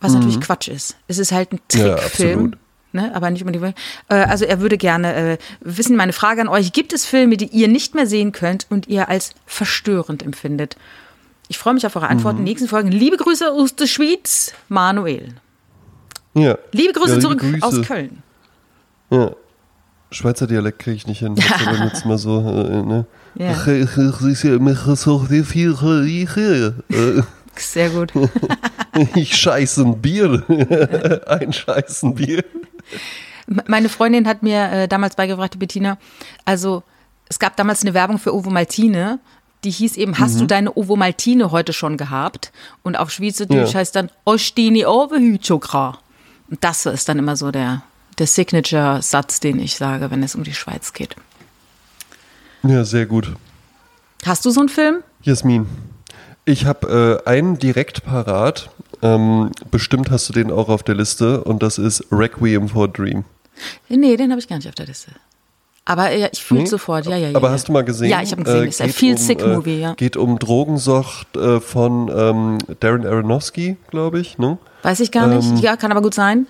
[0.00, 0.96] Was natürlich Quatsch ist.
[1.08, 1.78] Es ist halt ein Mhm.
[1.80, 2.30] Ja, Trickfilm.
[2.30, 2.58] absolut.
[2.94, 3.76] Ne, aber nicht unbedingt.
[4.08, 7.48] Äh, also er würde gerne äh, wissen, meine Frage an euch, gibt es Filme, die
[7.48, 10.76] ihr nicht mehr sehen könnt und ihr als verstörend empfindet?
[11.48, 12.90] Ich freue mich auf eure Antworten in den nächsten Folgen.
[12.90, 15.34] Liebe Grüße aus der Schweiz, Manuel.
[16.34, 16.56] ja.
[16.72, 17.62] Liebe Grüße Ja, zurück Grüße.
[17.66, 18.22] aus Köln.
[19.10, 19.30] Ja.
[20.12, 21.36] Schweizer Dialekt kriege ich nicht hin.
[21.36, 23.06] Ist aber jetzt mal so, äh, ne?
[23.34, 23.52] Ja.
[23.52, 27.22] Ich- ich- ich- ich- ich- äh,
[27.56, 28.12] Sehr gut.
[29.14, 30.42] Ich scheiße ein Bier.
[31.26, 32.44] Ein scheißen Bier.
[33.66, 35.96] Meine Freundin hat mir äh, damals beigebracht, die Bettina,
[36.44, 36.82] also
[37.30, 39.18] es gab damals eine Werbung für Ovo Maltine,
[39.64, 42.52] die hieß eben, hast du deine Ovo Maltine heute schon gehabt?
[42.82, 43.78] Und auf Schweizerdeutsch Ja.
[43.80, 45.98] heißt dann, Ostini Ove Hütschokra.
[46.50, 47.82] Und das ist dann immer so der,
[48.18, 51.16] der Signature-Satz, den ich sage, wenn es um die Schweiz geht.
[52.62, 53.32] Ja, sehr gut.
[54.24, 55.02] Hast du so einen Film?
[55.22, 55.66] Jasmin,
[56.44, 58.70] ich habe äh, einen direkt parat.
[59.02, 63.24] Ähm, bestimmt hast du den auch auf der Liste und das ist Requiem for Dream.
[63.88, 65.10] Nee, den habe ich gar nicht auf der Liste.
[65.84, 66.66] Aber ja, ich fühle Nee?
[66.66, 67.36] sofort, ja, ja, ja.
[67.36, 67.54] Aber ja.
[67.54, 68.08] hast du mal gesehen?
[68.10, 68.64] Ja, ich habe ihn gesehen.
[68.64, 69.94] Äh, ist ein viel um, sick äh, Movie, ja.
[69.94, 74.38] Geht um Drogensucht äh, von ähm, Darren Aronofsky, glaube ich.
[74.38, 74.58] Ne?
[74.82, 75.48] Weiß ich gar nicht.
[75.48, 76.46] ähm, ja, kann aber gut sein.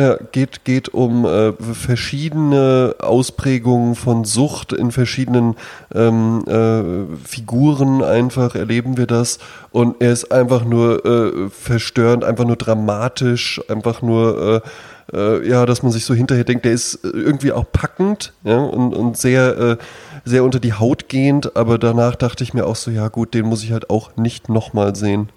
[0.00, 5.56] Ja, geht, geht um äh, verschiedene Ausprägungen von Sucht in verschiedenen
[5.94, 9.40] ähm, äh, Figuren einfach erleben wir das.
[9.72, 14.68] Und er ist einfach nur äh, verstörend, einfach nur dramatisch, einfach nur äh,
[15.12, 18.94] äh, ja, dass man sich so hinterher denkt, der ist irgendwie auch packend ja, und,
[18.94, 19.76] und sehr, äh,
[20.24, 23.46] sehr unter die Haut gehend, aber danach dachte ich mir auch so, ja gut, den
[23.46, 25.28] muss ich halt auch nicht nochmal sehen.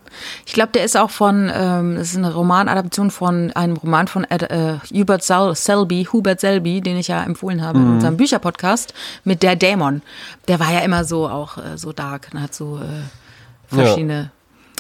[0.46, 4.26] Ich glaube, der ist auch von, ähm, das ist eine Romanadaption von einem Roman von
[4.26, 7.86] Ed, äh, Hubert Selby, Hubert Selby, den ich ja empfohlen habe mhm.
[7.86, 8.94] in unserem Bücherpodcast
[9.24, 10.02] mit der Dämon.
[10.48, 14.32] Der war ja immer so auch äh, so dark und hat so äh, verschiedene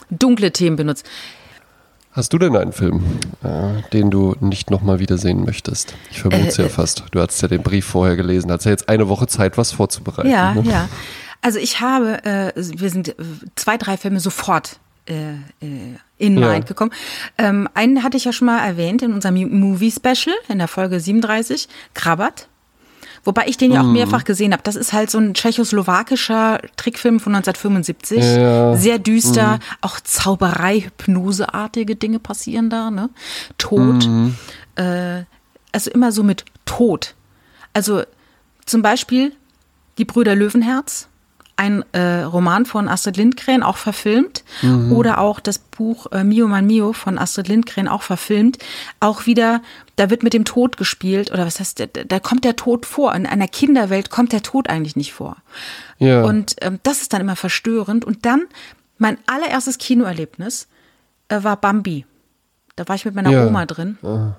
[0.09, 0.17] ja.
[0.17, 1.05] dunkle Themen benutzt.
[2.13, 3.03] Hast du denn einen Film,
[3.43, 5.95] äh, den du nicht nochmal wiedersehen möchtest?
[6.11, 7.05] Ich vermute es äh, ja fast.
[7.11, 8.51] Du hast ja den Brief vorher gelesen.
[8.51, 10.29] Hast ja jetzt eine Woche Zeit, was vorzubereiten.
[10.29, 10.61] Ja, ne?
[10.69, 10.89] ja.
[11.41, 13.15] Also ich habe, äh, wir sind äh,
[13.55, 16.51] zwei, drei Filme sofort äh, äh, in ja.
[16.51, 16.91] Mind gekommen.
[17.39, 20.99] Ähm, einen hatte ich ja schon mal erwähnt in unserem Movie Special in der Folge
[20.99, 22.47] 37, Krabat.
[23.23, 23.93] Wobei ich den ja auch mm.
[23.93, 24.63] mehrfach gesehen habe.
[24.63, 28.19] Das ist halt so ein tschechoslowakischer Trickfilm von 1975.
[28.19, 28.75] Ja.
[28.75, 29.57] Sehr düster.
[29.57, 29.59] Mm.
[29.81, 32.91] Auch Zauberei, Hypnoseartige Dinge passieren da.
[32.91, 33.09] Ne?
[33.57, 34.05] Tod.
[34.05, 34.35] Mm.
[34.75, 35.23] Äh,
[35.71, 37.15] also immer so mit Tod.
[37.73, 38.03] Also
[38.65, 39.31] zum Beispiel
[39.97, 41.07] die Brüder Löwenherz
[41.55, 44.91] ein äh, Roman von Astrid Lindgren, auch verfilmt, mhm.
[44.91, 48.57] oder auch das Buch äh, Mio Man Mio von Astrid Lindgren, auch verfilmt.
[48.99, 49.61] Auch wieder,
[49.95, 53.13] da wird mit dem Tod gespielt, oder was heißt, da, da kommt der Tod vor.
[53.13, 55.37] In einer Kinderwelt kommt der Tod eigentlich nicht vor.
[55.99, 56.23] Ja.
[56.23, 58.03] Und ähm, das ist dann immer verstörend.
[58.03, 58.43] Und dann,
[58.97, 60.67] mein allererstes Kinoerlebnis
[61.29, 62.05] äh, war Bambi.
[62.75, 63.45] Da war ich mit meiner ja.
[63.45, 63.97] Oma drin.
[64.01, 64.37] Ah.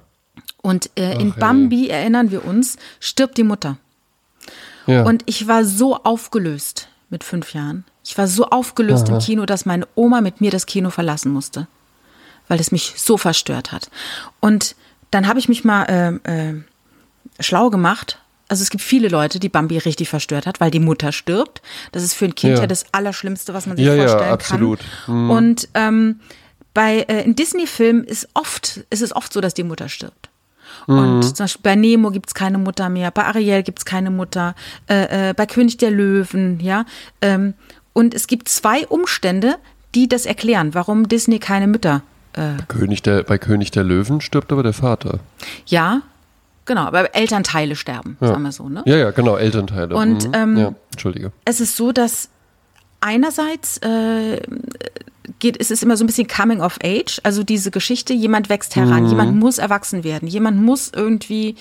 [0.63, 2.01] Und äh, in Ach, Bambi, ey.
[2.01, 3.77] erinnern wir uns, stirbt die Mutter.
[4.87, 5.05] Ja.
[5.05, 7.85] Und ich war so aufgelöst mit fünf Jahren.
[8.05, 9.15] Ich war so aufgelöst Aha.
[9.15, 11.69] im Kino, dass meine Oma mit mir das Kino verlassen musste,
[12.49, 13.89] weil es mich so verstört hat.
[14.41, 14.75] Und
[15.11, 16.63] dann habe ich mich mal äh, äh,
[17.41, 18.19] schlau gemacht.
[18.49, 21.63] Also es gibt viele Leute, die Bambi richtig verstört hat, weil die Mutter stirbt.
[21.93, 24.33] Das ist für ein Kind ja, ja das Allerschlimmste, was man sich ja, vorstellen ja,
[24.33, 24.81] absolut.
[25.07, 25.25] kann.
[25.25, 25.31] Mhm.
[25.31, 26.21] Und ähm,
[26.75, 30.29] bei äh, in Disney-Filmen ist oft, ist es oft so, dass die Mutter stirbt.
[30.87, 31.23] Und mhm.
[31.23, 34.55] zum Beispiel bei Nemo gibt es keine Mutter mehr, bei Ariel gibt es keine Mutter,
[34.89, 36.85] äh, äh, bei König der Löwen, ja.
[37.21, 37.55] Ähm,
[37.93, 39.57] und es gibt zwei Umstände,
[39.95, 42.03] die das erklären, warum Disney keine Mütter.
[42.33, 45.21] Äh, bei, König der, bei König der Löwen stirbt aber der Vater.
[45.67, 46.03] Ja,
[46.65, 48.29] genau, aber Elternteile sterben, ja.
[48.29, 48.83] sagen wir so, ne?
[48.87, 49.95] Ja, ja, genau, Elternteile.
[49.95, 50.35] Und mhm.
[50.35, 51.33] ähm, ja, Entschuldige.
[51.45, 52.29] Es ist so, dass
[53.01, 54.41] einerseits äh,
[55.39, 58.77] geht, ist es immer so ein bisschen Coming of Age, also diese Geschichte, jemand wächst
[58.77, 59.11] heran, mhm.
[59.11, 61.57] jemand muss erwachsen werden, jemand muss irgendwie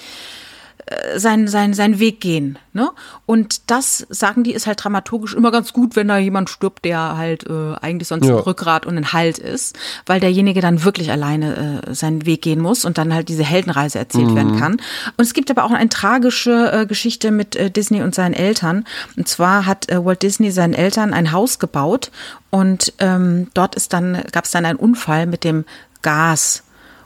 [0.86, 2.58] äh, seinen sein, sein Weg gehen.
[2.74, 2.90] Ne?
[3.26, 7.18] Und das, sagen die, ist halt dramaturgisch immer ganz gut, wenn da jemand stirbt, der
[7.18, 8.36] halt äh, eigentlich sonst ja.
[8.36, 12.60] ein Rückgrat und ein Halt ist, weil derjenige dann wirklich alleine äh, seinen Weg gehen
[12.60, 14.36] muss und dann halt diese Heldenreise erzählt mhm.
[14.36, 14.74] werden kann.
[14.74, 18.86] Und es gibt aber auch eine tragische äh, Geschichte mit äh, Disney und seinen Eltern.
[19.16, 22.12] Und zwar hat äh, Walt Disney seinen Eltern ein Haus gebaut
[22.50, 25.66] und ähm, dort ist dann, gab es dann einen Unfall mit dem
[26.02, 26.64] Gas.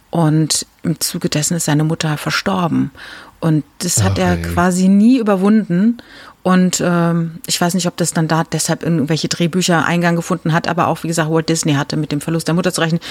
[0.09, 2.91] Und im Zuge dessen ist seine Mutter verstorben.
[3.39, 4.41] Und das hat Ach, er ey.
[4.41, 5.97] quasi nie überwunden.
[6.43, 10.53] Und ähm, ich weiß nicht, ob das dann da deshalb in irgendwelche Drehbücher Eingang gefunden
[10.53, 13.01] hat, aber auch, wie gesagt, Walt Disney hatte mit dem Verlust der Mutter zu rechnen.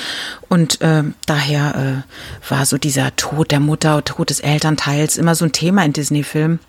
[0.49, 5.45] Und äh, daher äh, war so dieser Tod der Mutter, Tod des Elternteils immer so
[5.45, 6.61] ein Thema in Disney-Filmen.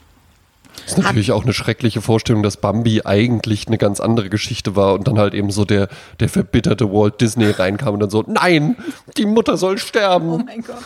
[0.84, 4.94] Das ist natürlich auch eine schreckliche Vorstellung, dass Bambi eigentlich eine ganz andere Geschichte war
[4.94, 5.88] und dann halt eben so der,
[6.20, 8.76] der verbitterte Walt Disney reinkam und dann so, nein,
[9.18, 10.30] die Mutter soll sterben.
[10.30, 10.84] Oh mein Gott.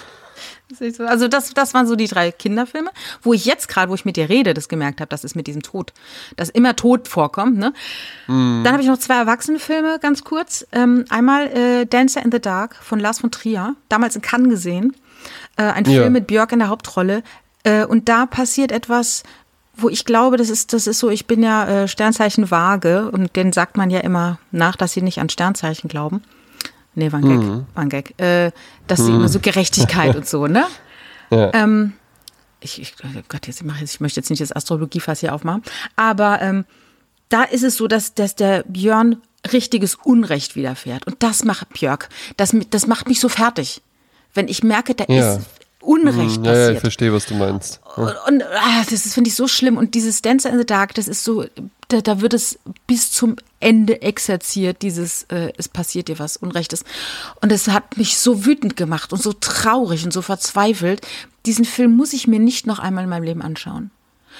[1.07, 2.91] Also das, das waren so die drei Kinderfilme,
[3.21, 5.47] wo ich jetzt gerade, wo ich mit dir rede, das gemerkt habe, dass es mit
[5.47, 5.93] diesem Tod,
[6.35, 7.57] dass immer Tod vorkommt.
[7.57, 7.73] Ne?
[8.27, 8.63] Mm.
[8.63, 10.65] Dann habe ich noch zwei Erwachsenenfilme, ganz kurz.
[10.71, 14.95] Ähm, einmal äh, Dancer in the Dark von Lars von Trier, damals in Cannes gesehen.
[15.57, 16.09] Äh, ein Film ja.
[16.09, 17.23] mit Björk in der Hauptrolle.
[17.63, 19.23] Äh, und da passiert etwas,
[19.75, 23.35] wo ich glaube, das ist, das ist so, ich bin ja äh, Sternzeichen Waage und
[23.35, 26.21] den sagt man ja immer nach, dass sie nicht an Sternzeichen glauben.
[26.93, 27.39] Nee, war ein Gag.
[27.39, 27.65] Mhm.
[27.73, 28.19] War ein Gag.
[28.19, 28.51] Äh,
[28.87, 29.05] dass mhm.
[29.05, 30.65] sie immer so Gerechtigkeit und so, ne?
[31.33, 31.49] Ja.
[31.53, 31.93] Ähm,
[32.59, 35.63] ich, ich, oh Gott, jetzt mache ich, ich möchte jetzt nicht das Astrologiefass hier aufmachen,
[35.95, 36.65] aber ähm,
[37.29, 39.15] da ist es so, dass, dass der Björn
[39.51, 41.07] richtiges Unrecht widerfährt.
[41.07, 42.09] Und das macht Björk.
[42.37, 43.81] Das, das macht mich so fertig.
[44.33, 45.35] Wenn ich merke, da ja.
[45.35, 45.47] ist
[45.81, 46.69] Unrecht hm, ja, passiert.
[46.69, 47.79] Ja, ich verstehe, was du meinst.
[47.95, 49.77] Und, und ah, das finde ich so schlimm.
[49.77, 51.45] Und dieses Dancer in the Dark, das ist so,
[51.87, 56.83] da, da wird es bis zum Ende exerziert, dieses, äh, es passiert dir was Unrechtes.
[57.41, 61.01] Und es hat mich so wütend gemacht und so traurig und so verzweifelt.
[61.45, 63.91] Diesen Film muss ich mir nicht noch einmal in meinem Leben anschauen.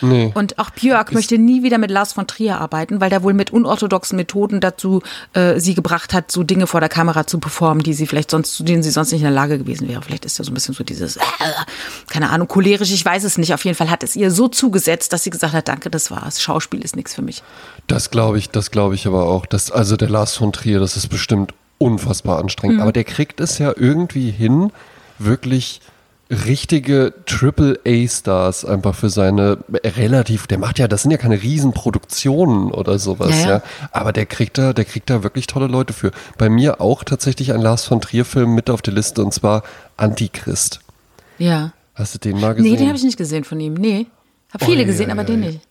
[0.01, 0.31] Nee.
[0.33, 3.51] Und auch Björk möchte nie wieder mit Lars von Trier arbeiten, weil der wohl mit
[3.51, 5.01] unorthodoxen Methoden dazu
[5.33, 8.55] äh, sie gebracht hat, so Dinge vor der Kamera zu performen, die sie vielleicht sonst,
[8.55, 10.01] zu denen sie sonst nicht in der Lage gewesen wäre.
[10.01, 11.21] Vielleicht ist ja so ein bisschen so dieses, äh,
[12.09, 13.53] keine Ahnung, cholerisch, ich weiß es nicht.
[13.53, 16.41] Auf jeden Fall hat es ihr so zugesetzt, dass sie gesagt hat, danke, das war's.
[16.41, 17.43] Schauspiel ist nichts für mich.
[17.87, 19.45] Das glaube ich, das glaube ich aber auch.
[19.45, 22.77] Das, also der Lars von Trier, das ist bestimmt unfassbar anstrengend.
[22.77, 22.83] Mhm.
[22.83, 24.71] Aber der kriegt es ja irgendwie hin,
[25.17, 25.81] wirklich
[26.31, 32.97] richtige Triple-A-Stars einfach für seine relativ, der macht ja, das sind ja keine Riesenproduktionen oder
[32.99, 33.49] sowas, ja, ja.
[33.57, 36.11] ja, Aber der kriegt da, der kriegt da wirklich tolle Leute für.
[36.37, 39.63] Bei mir auch tatsächlich ein Lars von Trier-Film mit auf der Liste und zwar
[39.97, 40.79] Antichrist.
[41.37, 41.73] Ja.
[41.95, 42.71] Hast du den mal gesehen?
[42.71, 43.73] Nee, den habe ich nicht gesehen von ihm.
[43.73, 44.07] Nee.
[44.53, 45.70] Hab viele oh, gesehen, ja, aber den nicht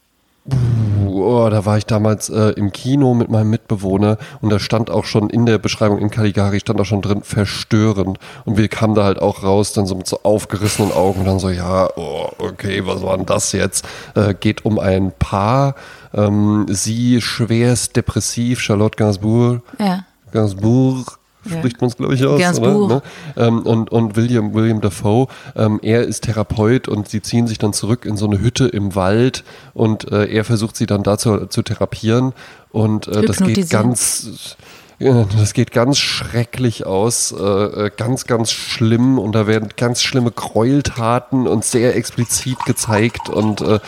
[1.06, 5.04] oh, da war ich damals äh, im Kino mit meinem Mitbewohner und da stand auch
[5.04, 8.18] schon in der Beschreibung in Caligari stand auch schon drin verstörend.
[8.44, 11.38] Und wir kamen da halt auch raus dann so mit so aufgerissenen Augen und dann
[11.38, 13.84] so ja oh, okay was war denn das jetzt?
[14.14, 15.74] Äh, geht um ein Paar
[16.12, 19.62] ähm, sie schwerst depressiv Charlotte Gainsbourg.
[19.78, 20.04] Ja.
[20.32, 22.58] Gainsbourg spricht man es, glaube ich, aus.
[22.58, 22.94] Oder?
[22.94, 23.02] Ne?
[23.36, 25.26] Ähm, und, und William, William Dafoe,
[25.56, 28.94] ähm, er ist Therapeut und sie ziehen sich dann zurück in so eine Hütte im
[28.94, 32.32] Wald und äh, er versucht sie dann dazu zu therapieren.
[32.70, 34.56] Und äh, das geht ganz
[35.00, 39.18] das geht ganz schrecklich aus, äh, äh, ganz, ganz schlimm.
[39.18, 43.30] Und da werden ganz schlimme Gräueltaten und sehr explizit gezeigt.
[43.30, 43.78] Und äh,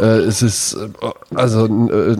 [0.00, 0.88] äh, es ist äh,
[1.32, 2.16] also äh,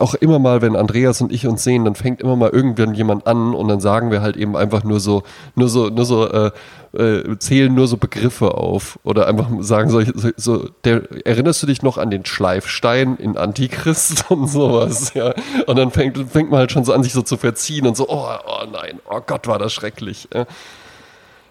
[0.00, 3.28] auch immer mal, wenn Andreas und ich uns sehen, dann fängt immer mal irgendwann jemand
[3.28, 3.54] an.
[3.54, 5.22] Und dann sagen wir halt eben einfach nur so,
[5.54, 6.50] nur so, nur so
[6.96, 10.02] äh, äh, zählen nur so Begriffe auf oder einfach sagen so,
[10.36, 15.34] so der, erinnerst du dich noch an den Schleifstein in Antichrist und sowas, ja.
[15.66, 18.08] Und dann fängt, fängt man halt schon so an, sich so zu verziehen und so,
[18.08, 20.28] oh, oh nein, oh Gott, war das schrecklich.
[20.32, 20.46] Ja.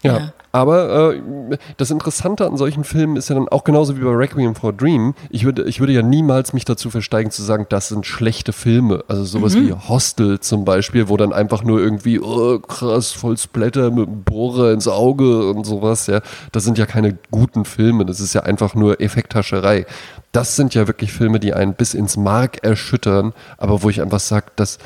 [0.06, 0.34] Ja, ja.
[0.52, 4.56] aber äh, das Interessante an solchen Filmen ist ja dann auch genauso wie bei Requiem
[4.56, 5.14] for a Dream.
[5.30, 9.04] Ich würde, ich würde ja niemals mich dazu versteigen zu sagen, das sind schlechte Filme.
[9.08, 9.68] Also sowas mhm.
[9.68, 14.24] wie Hostel zum Beispiel, wo dann einfach nur irgendwie, oh, krass, voll Splatter mit einem
[14.24, 16.22] Bohrer ins Auge und sowas, ja.
[16.52, 18.06] Das sind ja keine guten Filme.
[18.06, 19.86] Das ist ja einfach nur Effekthascherei.
[20.32, 24.20] Das sind ja wirklich Filme, die einen bis ins Mark erschüttern, aber wo ich einfach
[24.20, 24.80] sage, dass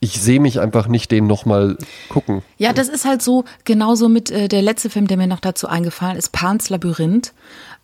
[0.00, 1.76] ich sehe mich einfach nicht den nochmal
[2.08, 2.42] gucken.
[2.56, 5.68] Ja, das ist halt so, genauso mit äh, der letzte Film, der mir noch dazu
[5.68, 7.32] eingefallen ist, Pans Labyrinth.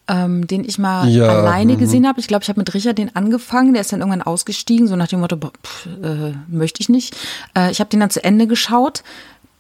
[0.09, 1.79] Ähm, den ich mal ja, alleine -hmm.
[1.79, 2.21] gesehen habe.
[2.21, 3.73] Ich glaube, ich habe mit Richard den angefangen.
[3.73, 7.17] Der ist dann irgendwann ausgestiegen, so nach dem Motto, pff, äh, möchte ich nicht.
[7.57, 9.03] Äh, ich habe den dann zu Ende geschaut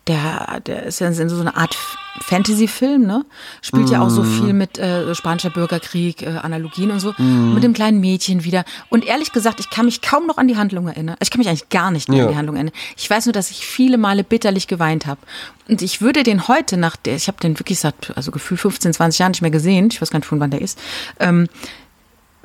[0.06, 1.76] der, der ist ja so eine Art
[2.20, 3.24] Fantasy-Film, ne?
[3.60, 3.92] Spielt mm.
[3.92, 4.40] ja auch so mhm.
[4.40, 7.54] viel mit äh, spanischer Bürgerkrieg, äh, Analogien und so, mm.
[7.54, 8.64] mit dem kleinen Mädchen wieder.
[8.88, 11.16] Und ehrlich gesagt, ich kann mich kaum noch an die Handlung erinnern.
[11.20, 12.24] Ich kann mich eigentlich gar nicht mehr ja.
[12.24, 12.74] an die Handlung erinnern.
[12.96, 15.20] Ich weiß nur, dass ich viele Male bitterlich geweint habe.
[15.68, 18.92] Und ich würde den heute nach der, ich habe den wirklich seit, also gefühlt 15,
[18.92, 19.88] 20 Jahren nicht mehr gesehen.
[19.90, 20.78] Ich weiß gar nicht, von wann der ist.
[21.18, 21.48] Ähm,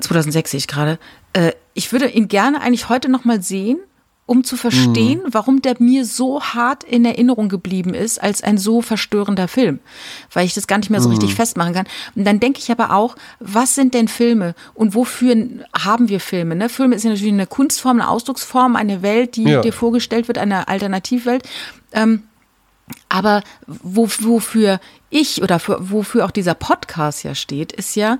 [0.00, 0.98] 2006 sehe ich gerade.
[1.32, 3.78] Äh, ich würde ihn gerne eigentlich heute noch mal sehen
[4.24, 5.34] um zu verstehen, mhm.
[5.34, 9.80] warum der mir so hart in Erinnerung geblieben ist als ein so verstörender Film,
[10.32, 11.16] weil ich das gar nicht mehr so mhm.
[11.16, 11.86] richtig festmachen kann.
[12.14, 15.34] Und dann denke ich aber auch, was sind denn Filme und wofür
[15.76, 16.54] haben wir Filme?
[16.54, 16.68] Ne?
[16.68, 19.60] Filme ist ja natürlich eine Kunstform, eine Ausdrucksform, eine Welt, die ja.
[19.60, 21.42] dir vorgestellt wird, eine Alternativwelt.
[21.92, 22.22] Ähm,
[23.08, 28.18] aber wo, wofür ich oder für, wofür auch dieser Podcast ja steht, ist ja,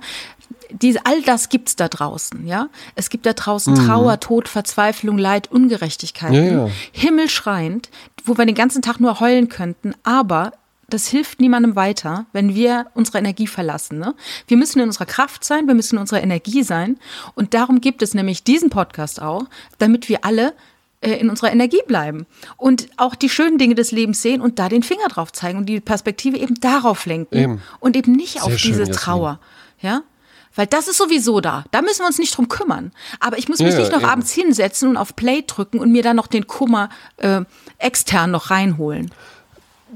[0.71, 2.69] diese, all das gibt's da draußen, ja.
[2.95, 3.85] Es gibt da draußen mhm.
[3.85, 6.69] Trauer, Tod, Verzweiflung, Leid, Ungerechtigkeiten, ja, ja.
[6.91, 7.89] himmelschreiend,
[8.25, 10.53] wo wir den ganzen Tag nur heulen könnten, aber
[10.89, 13.97] das hilft niemandem weiter, wenn wir unsere Energie verlassen.
[13.97, 14.13] Ne?
[14.47, 16.97] Wir müssen in unserer Kraft sein, wir müssen in unserer Energie sein.
[17.33, 19.45] Und darum gibt es nämlich diesen Podcast auch,
[19.79, 20.53] damit wir alle
[21.01, 22.27] äh, in unserer Energie bleiben
[22.57, 25.65] und auch die schönen Dinge des Lebens sehen und da den Finger drauf zeigen und
[25.67, 27.61] die Perspektive eben darauf lenken eben.
[27.79, 29.39] und eben nicht Sehr auf diese Trauer.
[29.81, 30.03] Ja?
[30.55, 31.63] Weil das ist sowieso da.
[31.71, 32.91] Da müssen wir uns nicht drum kümmern.
[33.19, 34.09] Aber ich muss mich ja, nicht noch eben.
[34.09, 37.41] abends hinsetzen und auf Play drücken und mir dann noch den Kummer äh,
[37.79, 39.11] extern noch reinholen.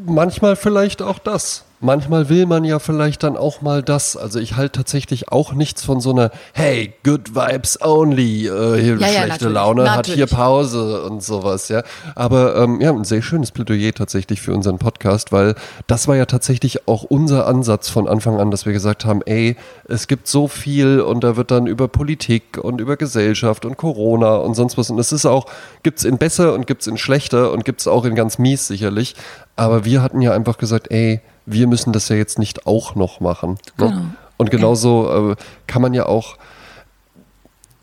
[0.06, 4.18] Manchmal vielleicht auch das manchmal will man ja vielleicht dann auch mal das.
[4.18, 8.98] Also ich halte tatsächlich auch nichts von so einer Hey, good vibes only, äh, hier
[8.98, 10.22] ja, schlechte ja, Laune, natürlich.
[10.22, 11.84] hat hier Pause und sowas, ja.
[12.16, 15.56] Aber ähm, ja, ein sehr schönes Plädoyer tatsächlich für unseren Podcast, weil
[15.88, 19.56] das war ja tatsächlich auch unser Ansatz von Anfang an, dass wir gesagt haben, ey,
[19.88, 24.36] es gibt so viel und da wird dann über Politik und über Gesellschaft und Corona
[24.38, 24.90] und sonst was.
[24.90, 25.46] Und es ist auch,
[25.84, 29.16] gibt's in besser und gibt's in schlechter und gibt's auch in ganz mies sicherlich.
[29.56, 33.20] Aber wir hatten ja einfach gesagt, ey, wir müssen das ja jetzt nicht auch noch
[33.20, 33.58] machen.
[33.78, 33.88] Ne?
[33.90, 34.02] Genau.
[34.38, 35.36] Und genauso äh,
[35.66, 36.38] kann man ja auch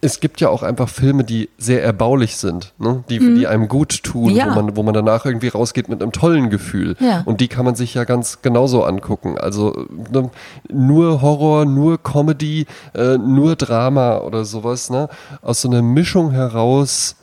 [0.05, 3.05] es gibt ja auch einfach Filme, die sehr erbaulich sind, ne?
[3.09, 4.51] die, die einem gut tun, Ja.
[4.51, 6.95] wo, man, wo man danach irgendwie rausgeht mit einem tollen Gefühl.
[7.01, 7.23] Ja.
[7.25, 9.39] Und die kann man sich ja ganz genauso angucken.
[9.39, 10.31] Also ne,
[10.71, 14.91] nur Horror, nur Comedy, äh, nur Drama oder sowas.
[14.91, 15.09] Ne?
[15.41, 17.17] Aus so einer Mischung heraus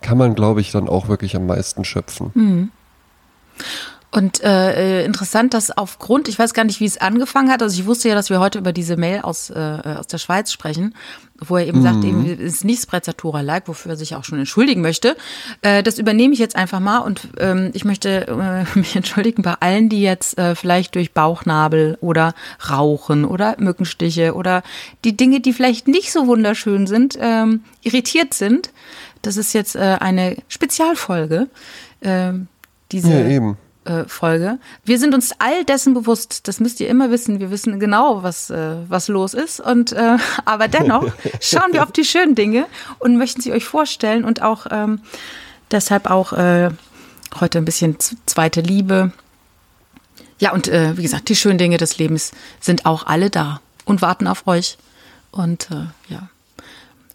[0.00, 2.72] kann man, glaube ich, dann auch wirklich am meisten schöpfen.
[4.14, 7.80] Und äh, äh, interessant, dass aufgrund, ich weiß gar nicht, wie es angefangen hat, also
[7.80, 10.94] ich wusste ja, dass wir heute über diese Mail aus, äh, aus der Schweiz sprechen,
[11.38, 15.16] wo er eben sagt, eben ist nicht Sprezzatura-like, wofür er sich auch schon entschuldigen möchte.
[15.62, 19.54] Äh, das übernehme ich jetzt einfach mal und ähm, ich möchte äh, mich entschuldigen bei
[19.60, 22.34] allen, die jetzt äh, vielleicht durch Bauchnabel oder
[22.68, 24.62] Rauchen oder Mückenstiche oder
[25.06, 28.72] die Dinge, die vielleicht nicht so wunderschön sind, ähm, irritiert sind.
[29.22, 31.48] Das ist jetzt äh, eine Spezialfolge.
[32.02, 32.48] Ähm,
[32.90, 33.56] diese Ja, eben.
[33.84, 34.58] Äh, Folge.
[34.84, 38.50] Wir sind uns all dessen bewusst, das müsst ihr immer wissen, wir wissen genau, was,
[38.50, 39.60] äh, was los ist.
[39.60, 41.06] Und äh, aber dennoch
[41.40, 42.66] schauen wir auf die schönen Dinge
[42.98, 45.00] und möchten sie euch vorstellen und auch ähm,
[45.70, 46.70] deshalb auch äh,
[47.40, 49.12] heute ein bisschen zweite Liebe.
[50.38, 54.02] Ja, und äh, wie gesagt, die schönen Dinge des Lebens sind auch alle da und
[54.02, 54.78] warten auf euch.
[55.30, 55.68] Und
[56.08, 56.28] ja.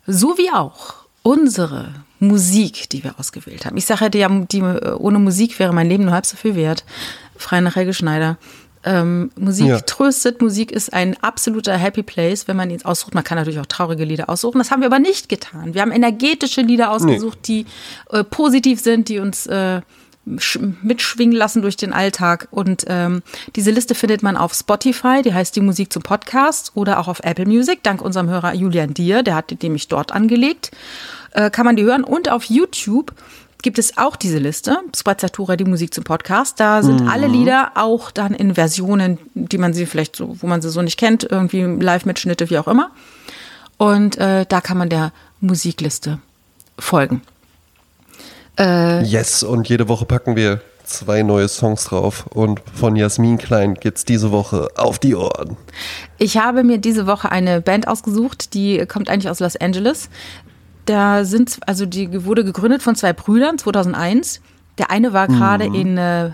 [0.07, 3.77] So wie auch unsere Musik, die wir ausgewählt haben.
[3.77, 6.83] Ich sage ja, die, äh, ohne Musik wäre mein Leben nur halb so viel wert.
[7.35, 8.37] Frei nach Helge Schneider.
[8.83, 9.79] Ähm, Musik Ja.
[9.81, 13.13] tröstet, Musik ist ein absoluter Happy Place, wenn man ihn aussucht.
[13.15, 14.59] Man kann natürlich auch traurige Lieder aussuchen.
[14.59, 15.73] Das haben wir aber nicht getan.
[15.73, 17.65] Wir haben energetische Lieder ausgesucht, die
[18.11, 19.81] äh, positiv sind, die uns äh,
[20.81, 22.47] mitschwingen lassen durch den Alltag.
[22.51, 23.23] Und ähm,
[23.55, 27.21] diese Liste findet man auf Spotify, die heißt die Musik zum Podcast oder auch auf
[27.23, 30.71] Apple Music, dank unserem Hörer Julian Dier, der hat die nämlich dort angelegt.
[31.31, 32.03] Äh, kann man die hören.
[32.03, 33.13] Und auf YouTube
[33.61, 36.59] gibt es auch diese Liste, Spazzatura, die Musik zum Podcast.
[36.59, 40.61] Da sind alle Lieder auch dann in Versionen, die man sie vielleicht so, wo man
[40.61, 42.91] sie so nicht kennt, irgendwie Live-Mitschnitte, wie auch immer.
[43.77, 45.11] Und äh, da kann man der
[45.41, 46.19] Musikliste
[46.79, 47.21] folgen.
[48.59, 52.25] Äh, Yes, und jede Woche packen wir zwei neue Songs drauf.
[52.27, 55.57] Und von Jasmin Klein geht's diese Woche auf die Ohren.
[56.17, 60.09] Ich habe mir diese Woche eine Band ausgesucht, die kommt eigentlich aus Los Angeles.
[60.85, 64.41] Da sind, also die wurde gegründet von zwei Brüdern 2001.
[64.77, 66.27] Der eine war gerade in äh,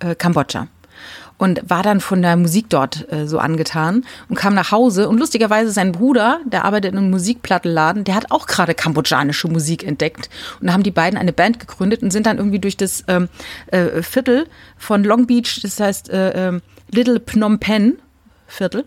[0.00, 0.66] äh, Kambodscha
[1.40, 5.08] und war dann von der Musik dort äh, so angetan und kam nach Hause.
[5.08, 9.82] Und lustigerweise sein Bruder, der arbeitet in einem Musikplattenladen, der hat auch gerade kambodschanische Musik
[9.82, 10.28] entdeckt.
[10.60, 13.30] Und da haben die beiden eine Band gegründet und sind dann irgendwie durch das ähm,
[13.68, 16.60] äh, Viertel von Long Beach, das heißt äh, ähm,
[16.90, 17.94] Little Phnom Penh
[18.46, 18.84] Viertel,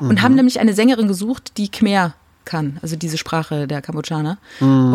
[0.00, 4.38] und haben nämlich eine Sängerin gesucht, die Khmer kann, also diese Sprache der Kambodschaner.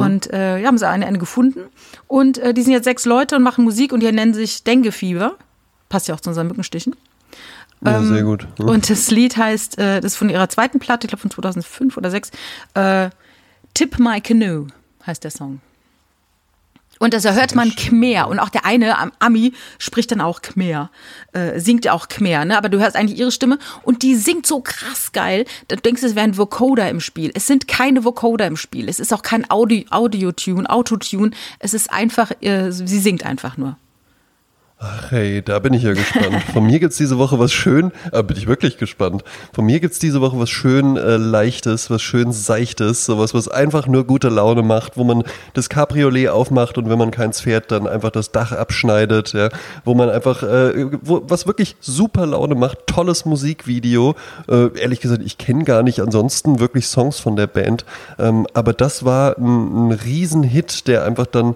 [0.01, 1.61] Und äh, ja, haben sie eine, eine gefunden.
[2.07, 5.35] Und äh, die sind jetzt sechs Leute und machen Musik und die nennen sich Dengue-Fieber.
[5.89, 6.95] Passt ja auch zu unseren Mückenstichen.
[7.81, 8.43] Ja, sehr gut.
[8.43, 8.49] Hm.
[8.59, 11.31] Ähm, Und das Lied heißt, äh, das ist von ihrer zweiten Platte, ich glaube von
[11.31, 12.31] 2005 oder 2006,
[12.73, 13.09] äh,
[13.73, 14.67] Tip My Canoe
[15.05, 15.61] heißt der Song.
[16.99, 18.27] Und da hört man Khmer.
[18.27, 20.89] Und auch der eine am Ami spricht dann auch Khmer.
[21.31, 22.57] Äh, singt ja auch Khmer, ne?
[22.57, 23.59] Aber du hörst eigentlich ihre Stimme.
[23.83, 25.45] Und die singt so krass geil.
[25.67, 27.31] Da denkst du, es wäre ein Vocoder im Spiel.
[27.35, 28.89] Es sind keine Vocoder im Spiel.
[28.89, 31.31] Es ist auch kein Audio- Audio-Tune, Autotune.
[31.59, 33.77] Es ist einfach, äh, sie singt einfach nur.
[34.79, 36.43] Ach, hey, da bin ich ja gespannt.
[36.53, 39.23] Von mir gibt's diese Woche was schön, äh, bin ich wirklich gespannt.
[39.51, 43.87] Von mir gibt's diese Woche was schön äh, Leichtes, was schön Seichtes, sowas, was einfach
[43.87, 45.23] nur gute Laune macht, wo man
[45.55, 49.49] das Cabriolet aufmacht und wenn man keins fährt, dann einfach das Dach abschneidet, ja,
[49.83, 54.13] wo man einfach, äh, wo, was wirklich super Laune macht, tolles Musikvideo.
[54.47, 57.83] Äh, ehrlich gesagt, ich kenne gar nicht ansonsten wirklich Songs von der Band,
[58.19, 61.55] ähm, aber das war ein, ein Riesenhit, der einfach dann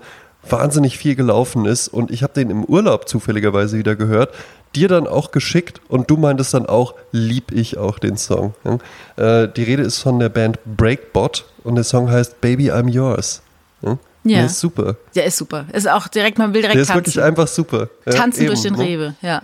[0.50, 4.34] wahnsinnig viel gelaufen ist und ich habe den im Urlaub zufälligerweise wieder gehört,
[4.76, 8.54] dir dann auch geschickt und du meintest dann auch, lieb ich auch den Song.
[8.64, 9.44] Ja?
[9.44, 13.42] Äh, die Rede ist von der Band Breakbot und der Song heißt Baby I'm Yours.
[13.82, 13.98] Ja?
[14.24, 14.38] Ja.
[14.38, 14.96] Der ist super.
[15.16, 15.66] Der ist super.
[15.74, 17.06] Ist auch direkt, man will direkt Der ist tanzen.
[17.06, 17.90] wirklich einfach super.
[18.06, 18.90] Ja, tanzen durch eben, den ne?
[18.90, 19.42] Rewe, ja.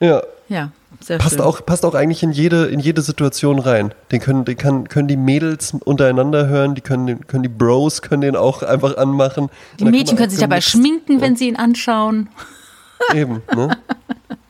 [0.00, 0.70] Ja, Ja,
[1.00, 1.40] sehr passt schön.
[1.40, 3.94] auch, passt auch eigentlich in jede, in jede Situation rein.
[4.12, 8.22] Den können, den kann, können die Mädels untereinander hören, die können, können die Bros können
[8.22, 9.48] den auch einfach anmachen.
[9.78, 12.28] Die Mädchen können sich dabei schminken, wenn sie ihn anschauen.
[13.14, 13.76] Eben, ne?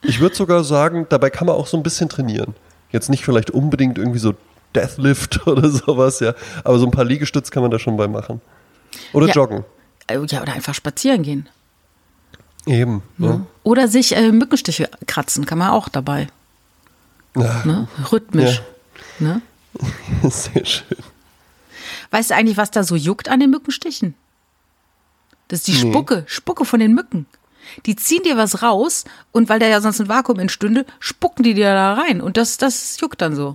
[0.03, 2.55] Ich würde sogar sagen, dabei kann man auch so ein bisschen trainieren.
[2.93, 4.35] Jetzt nicht vielleicht unbedingt irgendwie so
[4.73, 6.33] Deathlift oder sowas, ja.
[6.63, 8.41] Aber so ein paar Liegestütz kann man da schon bei machen.
[9.13, 9.33] Oder Ja.
[9.33, 9.65] joggen.
[10.07, 11.49] Äh, Ja, oder einfach spazieren gehen.
[12.67, 13.03] Eben.
[13.19, 13.47] Ne?
[13.65, 16.29] Oder sich äh, Mückenstiche kratzen, kann man auch dabei.
[17.37, 17.62] Ja.
[17.64, 17.89] Ne?
[18.11, 18.62] Rhythmisch.
[19.18, 19.43] Ne?
[20.22, 20.97] Sehr schön.
[22.11, 24.14] Weißt du eigentlich, was da so juckt an den Mückenstichen?
[25.49, 25.91] Das ist die Nee.
[25.93, 27.26] Spucke, Spucke von den Mücken.
[27.84, 31.55] Die ziehen dir was raus und weil da ja sonst ein Vakuum entstünde, spucken die
[31.55, 33.55] dir da rein und das, das juckt dann so.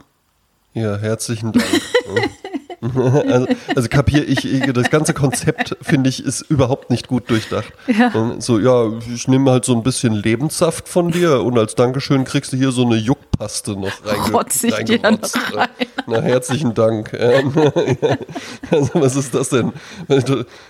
[0.74, 1.66] Ja, herzlichen Dank.
[2.96, 7.72] also, also kapiere ich, ich, das ganze Konzept, finde ich, ist überhaupt nicht gut durchdacht.
[7.88, 8.36] Ja.
[8.40, 12.54] So, ja, ich nehme halt so ein bisschen Lebenssaft von dir und als Dankeschön kriegst
[12.54, 15.36] du hier so eine Juckpaste noch reinge Rotzig reingerotzt.
[15.36, 15.70] Dir rein.
[16.08, 17.14] Na, herzlichen Dank.
[18.72, 19.74] also, was ist das denn?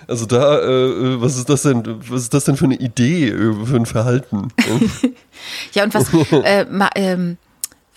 [0.08, 3.66] Also da, äh, was ist das denn, was ist das denn für eine Idee, äh,
[3.66, 4.50] für ein Verhalten?
[5.74, 7.38] ja, und was, äh, ma, ähm,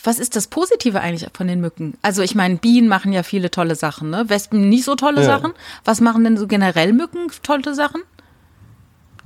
[0.05, 1.95] was ist das Positive eigentlich von den Mücken?
[2.03, 4.29] Also ich meine, Bienen machen ja viele tolle Sachen, ne?
[4.29, 5.27] Wespen nicht so tolle ja.
[5.27, 5.53] Sachen.
[5.85, 8.03] Was machen denn so generell Mücken tolle Sachen?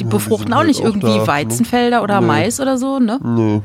[0.01, 1.27] Die ja, befruchten auch halt nicht auch irgendwie da, ne?
[1.27, 2.27] Weizenfelder oder nee.
[2.27, 3.19] Mais oder so, ne?
[3.23, 3.63] Nee.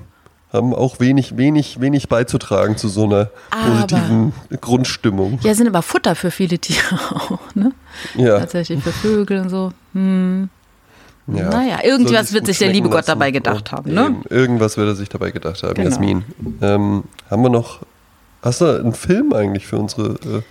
[0.51, 5.39] Haben auch wenig, wenig, wenig beizutragen zu so einer aber, positiven Grundstimmung.
[5.41, 7.71] Ja, sind aber Futter für viele Tiere auch, ne?
[8.15, 8.39] Ja.
[8.39, 9.71] Tatsächlich für Vögel und so.
[9.93, 10.49] Hm.
[11.27, 13.93] Ja, naja, irgendwas wird sich der liebe Gott dabei gedacht haben.
[13.93, 14.17] Ne?
[14.29, 15.89] Irgendwas wird er sich dabei gedacht haben, genau.
[15.89, 16.25] Jasmin.
[16.61, 17.79] Ähm, haben wir noch,
[18.41, 20.43] hast du einen Film eigentlich für unsere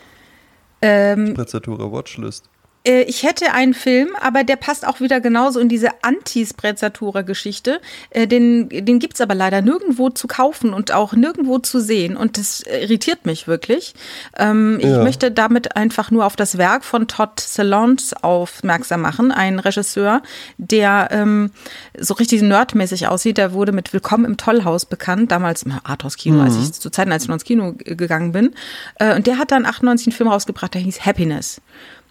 [0.81, 2.49] äh, ähm, Watchlist?
[2.85, 7.81] Äh, ich hätte einen Film, aber der passt auch wieder genauso in diese Anti-Sprezzatura-Geschichte.
[8.11, 12.17] Äh, den den gibt's aber leider nirgendwo zu kaufen und auch nirgendwo zu sehen.
[12.17, 13.95] Und das irritiert mich wirklich.
[14.37, 14.99] Ähm, ja.
[14.99, 20.23] Ich möchte damit einfach nur auf das Werk von Todd Salons aufmerksam machen, ein Regisseur,
[20.59, 21.51] der ähm,
[21.99, 23.39] so richtig nerdmäßig aussieht.
[23.39, 26.45] Der wurde mit Willkommen im Tollhaus bekannt, damals im Arthouse-Kino, mhm.
[26.45, 28.55] als ich zu Zeiten, als ich noch ins Kino gegangen bin.
[28.97, 31.61] Äh, und der hat dann 98 einen Film rausgebracht, der hieß Happiness.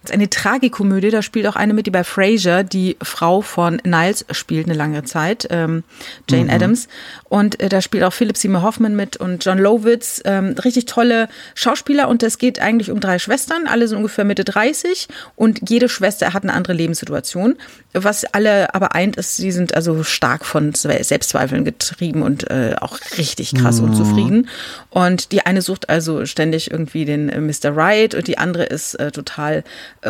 [0.02, 3.80] Das ist eine Tragikomödie, da spielt auch eine mit, die bei Frasier die Frau von
[3.84, 5.84] Niles spielt eine lange Zeit, ähm,
[6.28, 6.50] Jane mhm.
[6.50, 6.88] Adams.
[7.28, 10.20] Und äh, da spielt auch Philip Seymour Hoffman mit und John Lovitz.
[10.24, 14.44] Ähm, richtig tolle Schauspieler und es geht eigentlich um drei Schwestern, alle sind ungefähr Mitte
[14.44, 17.56] 30 und jede Schwester hat eine andere Lebenssituation.
[17.92, 22.98] Was alle aber eint ist, sie sind also stark von Selbstzweifeln getrieben und äh, auch
[23.18, 23.90] richtig krass mhm.
[23.90, 24.48] unzufrieden.
[24.90, 27.76] Und die eine sucht also ständig irgendwie den äh, Mr.
[27.76, 29.62] Right und die andere ist äh, total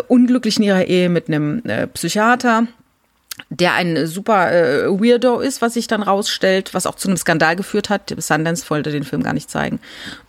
[0.08, 2.66] unglücklich in ihrer Ehe mit einem äh, Psychiater
[3.48, 7.56] der ein super äh, Weirdo ist, was sich dann rausstellt, was auch zu einem Skandal
[7.56, 8.14] geführt hat.
[8.18, 9.80] Sundance wollte den Film gar nicht zeigen.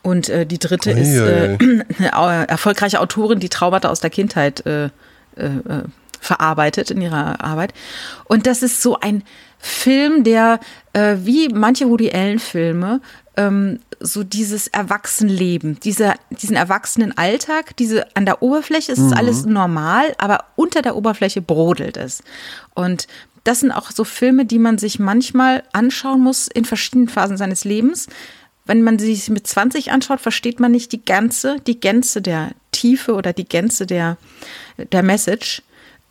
[0.01, 1.57] Und äh, die dritte oh, ist äh,
[1.99, 4.89] eine erfolgreiche Autorin, die Traumata aus der Kindheit äh, äh,
[5.37, 5.83] äh,
[6.19, 7.73] verarbeitet in ihrer Arbeit.
[8.25, 9.23] Und das ist so ein
[9.59, 10.59] Film, der
[10.93, 13.01] äh, wie manche Woody Allen Filme
[13.37, 19.13] ähm, so dieses Erwachsenenleben, diese, diesen erwachsenen Alltag, diese an der Oberfläche ist mhm.
[19.13, 22.23] alles normal, aber unter der Oberfläche brodelt es.
[22.75, 23.07] Und
[23.43, 27.65] das sind auch so Filme, die man sich manchmal anschauen muss in verschiedenen Phasen seines
[27.65, 28.07] Lebens.
[28.65, 32.51] Wenn man sie sich mit 20 anschaut, versteht man nicht die ganze, die Gänze der
[32.71, 34.17] Tiefe oder die Gänze der,
[34.91, 35.61] der Message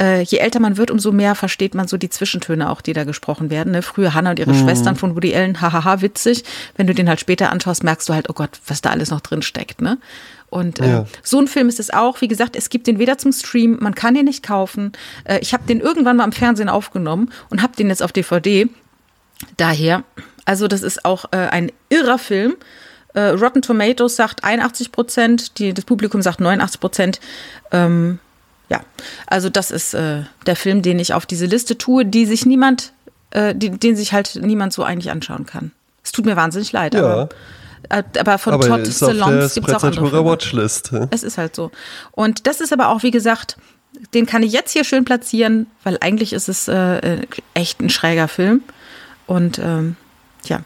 [0.03, 3.05] äh, je älter man wird, umso mehr versteht man so die Zwischentöne auch, die da
[3.05, 3.73] gesprochen werden.
[3.73, 3.83] Ne?
[3.83, 4.65] Früher Hannah und ihre mhm.
[4.65, 6.43] Schwestern von Woody Allen, hahaha, witzig.
[6.77, 9.21] Wenn du den halt später anschaust, merkst du halt, oh Gott, was da alles noch
[9.21, 9.81] drin steckt.
[9.81, 9.99] Ne?
[10.51, 11.07] Und äh, ja.
[11.23, 12.21] so ein Film ist es auch.
[12.21, 14.93] Wie gesagt, es gibt den weder zum Stream, man kann den nicht kaufen.
[15.25, 18.69] Äh, ich habe den irgendwann mal im Fernsehen aufgenommen und habe den jetzt auf DVD.
[19.57, 20.03] Daher,
[20.45, 22.57] also das ist auch äh, ein irrer Film.
[23.15, 27.21] Äh, Rotten Tomatoes sagt 81 Prozent, das Publikum sagt 89 Prozent.
[27.71, 28.19] Ähm,
[28.73, 28.81] ja,
[29.27, 32.95] also das ist äh, der Film, den ich auf diese Liste tue, die sich niemand,
[33.31, 35.73] äh, die, den sich halt niemand so eigentlich anschauen kann.
[36.03, 37.01] Es tut mir wahnsinnig leid, ja.
[37.01, 37.29] aber,
[37.91, 40.25] äh, aber von aber Todd Salons gibt es auch andere Filme.
[40.25, 40.91] Watchlist.
[41.11, 41.71] Es ist halt so.
[42.13, 43.59] Und das ist aber auch, wie gesagt,
[44.15, 47.91] den kann ich jetzt hier schön platzieren, weil eigentlich ist es äh, äh echt ein
[47.91, 48.63] schräger Film.
[49.27, 49.97] Und ähm,
[50.45, 50.63] ja,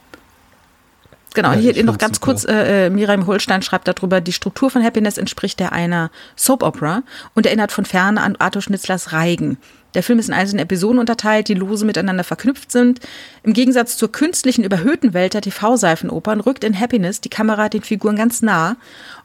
[1.37, 2.25] Genau, ja, hier noch ganz super.
[2.25, 6.63] kurz, äh, äh, Miriam Holstein schreibt darüber, die Struktur von Happiness entspricht der einer Soap
[6.63, 7.03] Opera
[7.35, 9.59] und erinnert von ferne an Arthur Schnitzlers Reigen.
[9.93, 13.01] Der Film ist in einzelne Episoden unterteilt, die lose miteinander verknüpft sind.
[13.43, 18.17] Im Gegensatz zur künstlichen, überhöhten Welt der TV-Seifenopern rückt in Happiness die Kamera den Figuren
[18.17, 18.79] ganz nah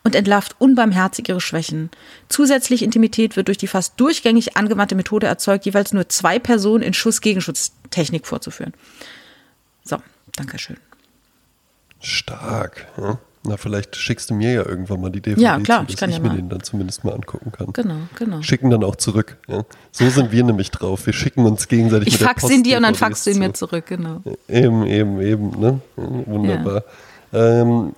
[0.04, 1.92] und entlarvt unbarmherzig ihre Schwächen.
[2.28, 6.94] Zusätzliche Intimität wird durch die fast durchgängig angewandte Methode erzeugt, jeweils nur zwei Personen in
[6.94, 8.74] Schuss-Gegenschutztechnik vorzuführen.
[9.86, 9.98] So,
[10.36, 10.76] Dankeschön.
[12.02, 12.88] Stark.
[12.98, 13.18] Ja?
[13.44, 16.08] Na, vielleicht schickst du mir ja irgendwann mal die DVD ja, klar, zu, dass ich,
[16.10, 16.36] ich ja mir mal.
[16.36, 17.74] den dann zumindest mal angucken kann.
[17.74, 18.42] Genau, genau.
[18.44, 19.38] Schicken dann auch zurück.
[19.48, 19.64] Ja?
[19.92, 21.08] So sind wir nämlich drauf.
[21.08, 23.54] Wir schicken uns gegenseitig ich mit fax ihn dir und dann faxst du ihn mir
[23.54, 24.22] zurück, genau.
[24.48, 25.60] Eben, eben, eben.
[25.60, 25.82] Ne?
[25.96, 26.84] Wunderbar.
[27.32, 27.62] Ja.
[27.62, 27.94] Ähm,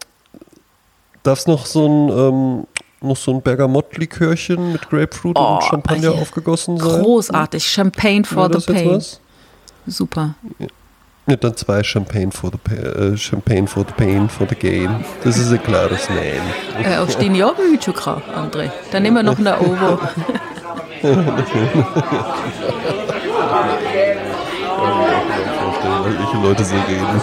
[1.23, 2.67] Darf es noch so ein ähm,
[3.01, 7.01] noch so ein Bergamott-Likörchen mit Grapefruit oh, und Champagner aufgegossen sein?
[7.01, 7.65] Großartig.
[7.65, 9.03] Champagne for the pain.
[9.85, 10.35] Super.
[10.59, 10.67] Ja.
[11.25, 15.05] Ja, dann zwei Champagne for the, äh, Champagne for the Pain, for the Gain.
[15.23, 16.41] Das ist ein klares Nein.
[16.83, 18.71] Äh, auf den ja Hütschukra, André.
[18.91, 19.99] Dann nehmen wir noch eine Ovo.
[26.05, 27.21] welche Leute so reden.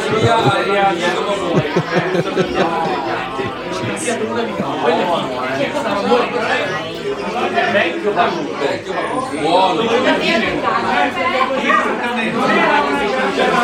[13.37, 13.61] La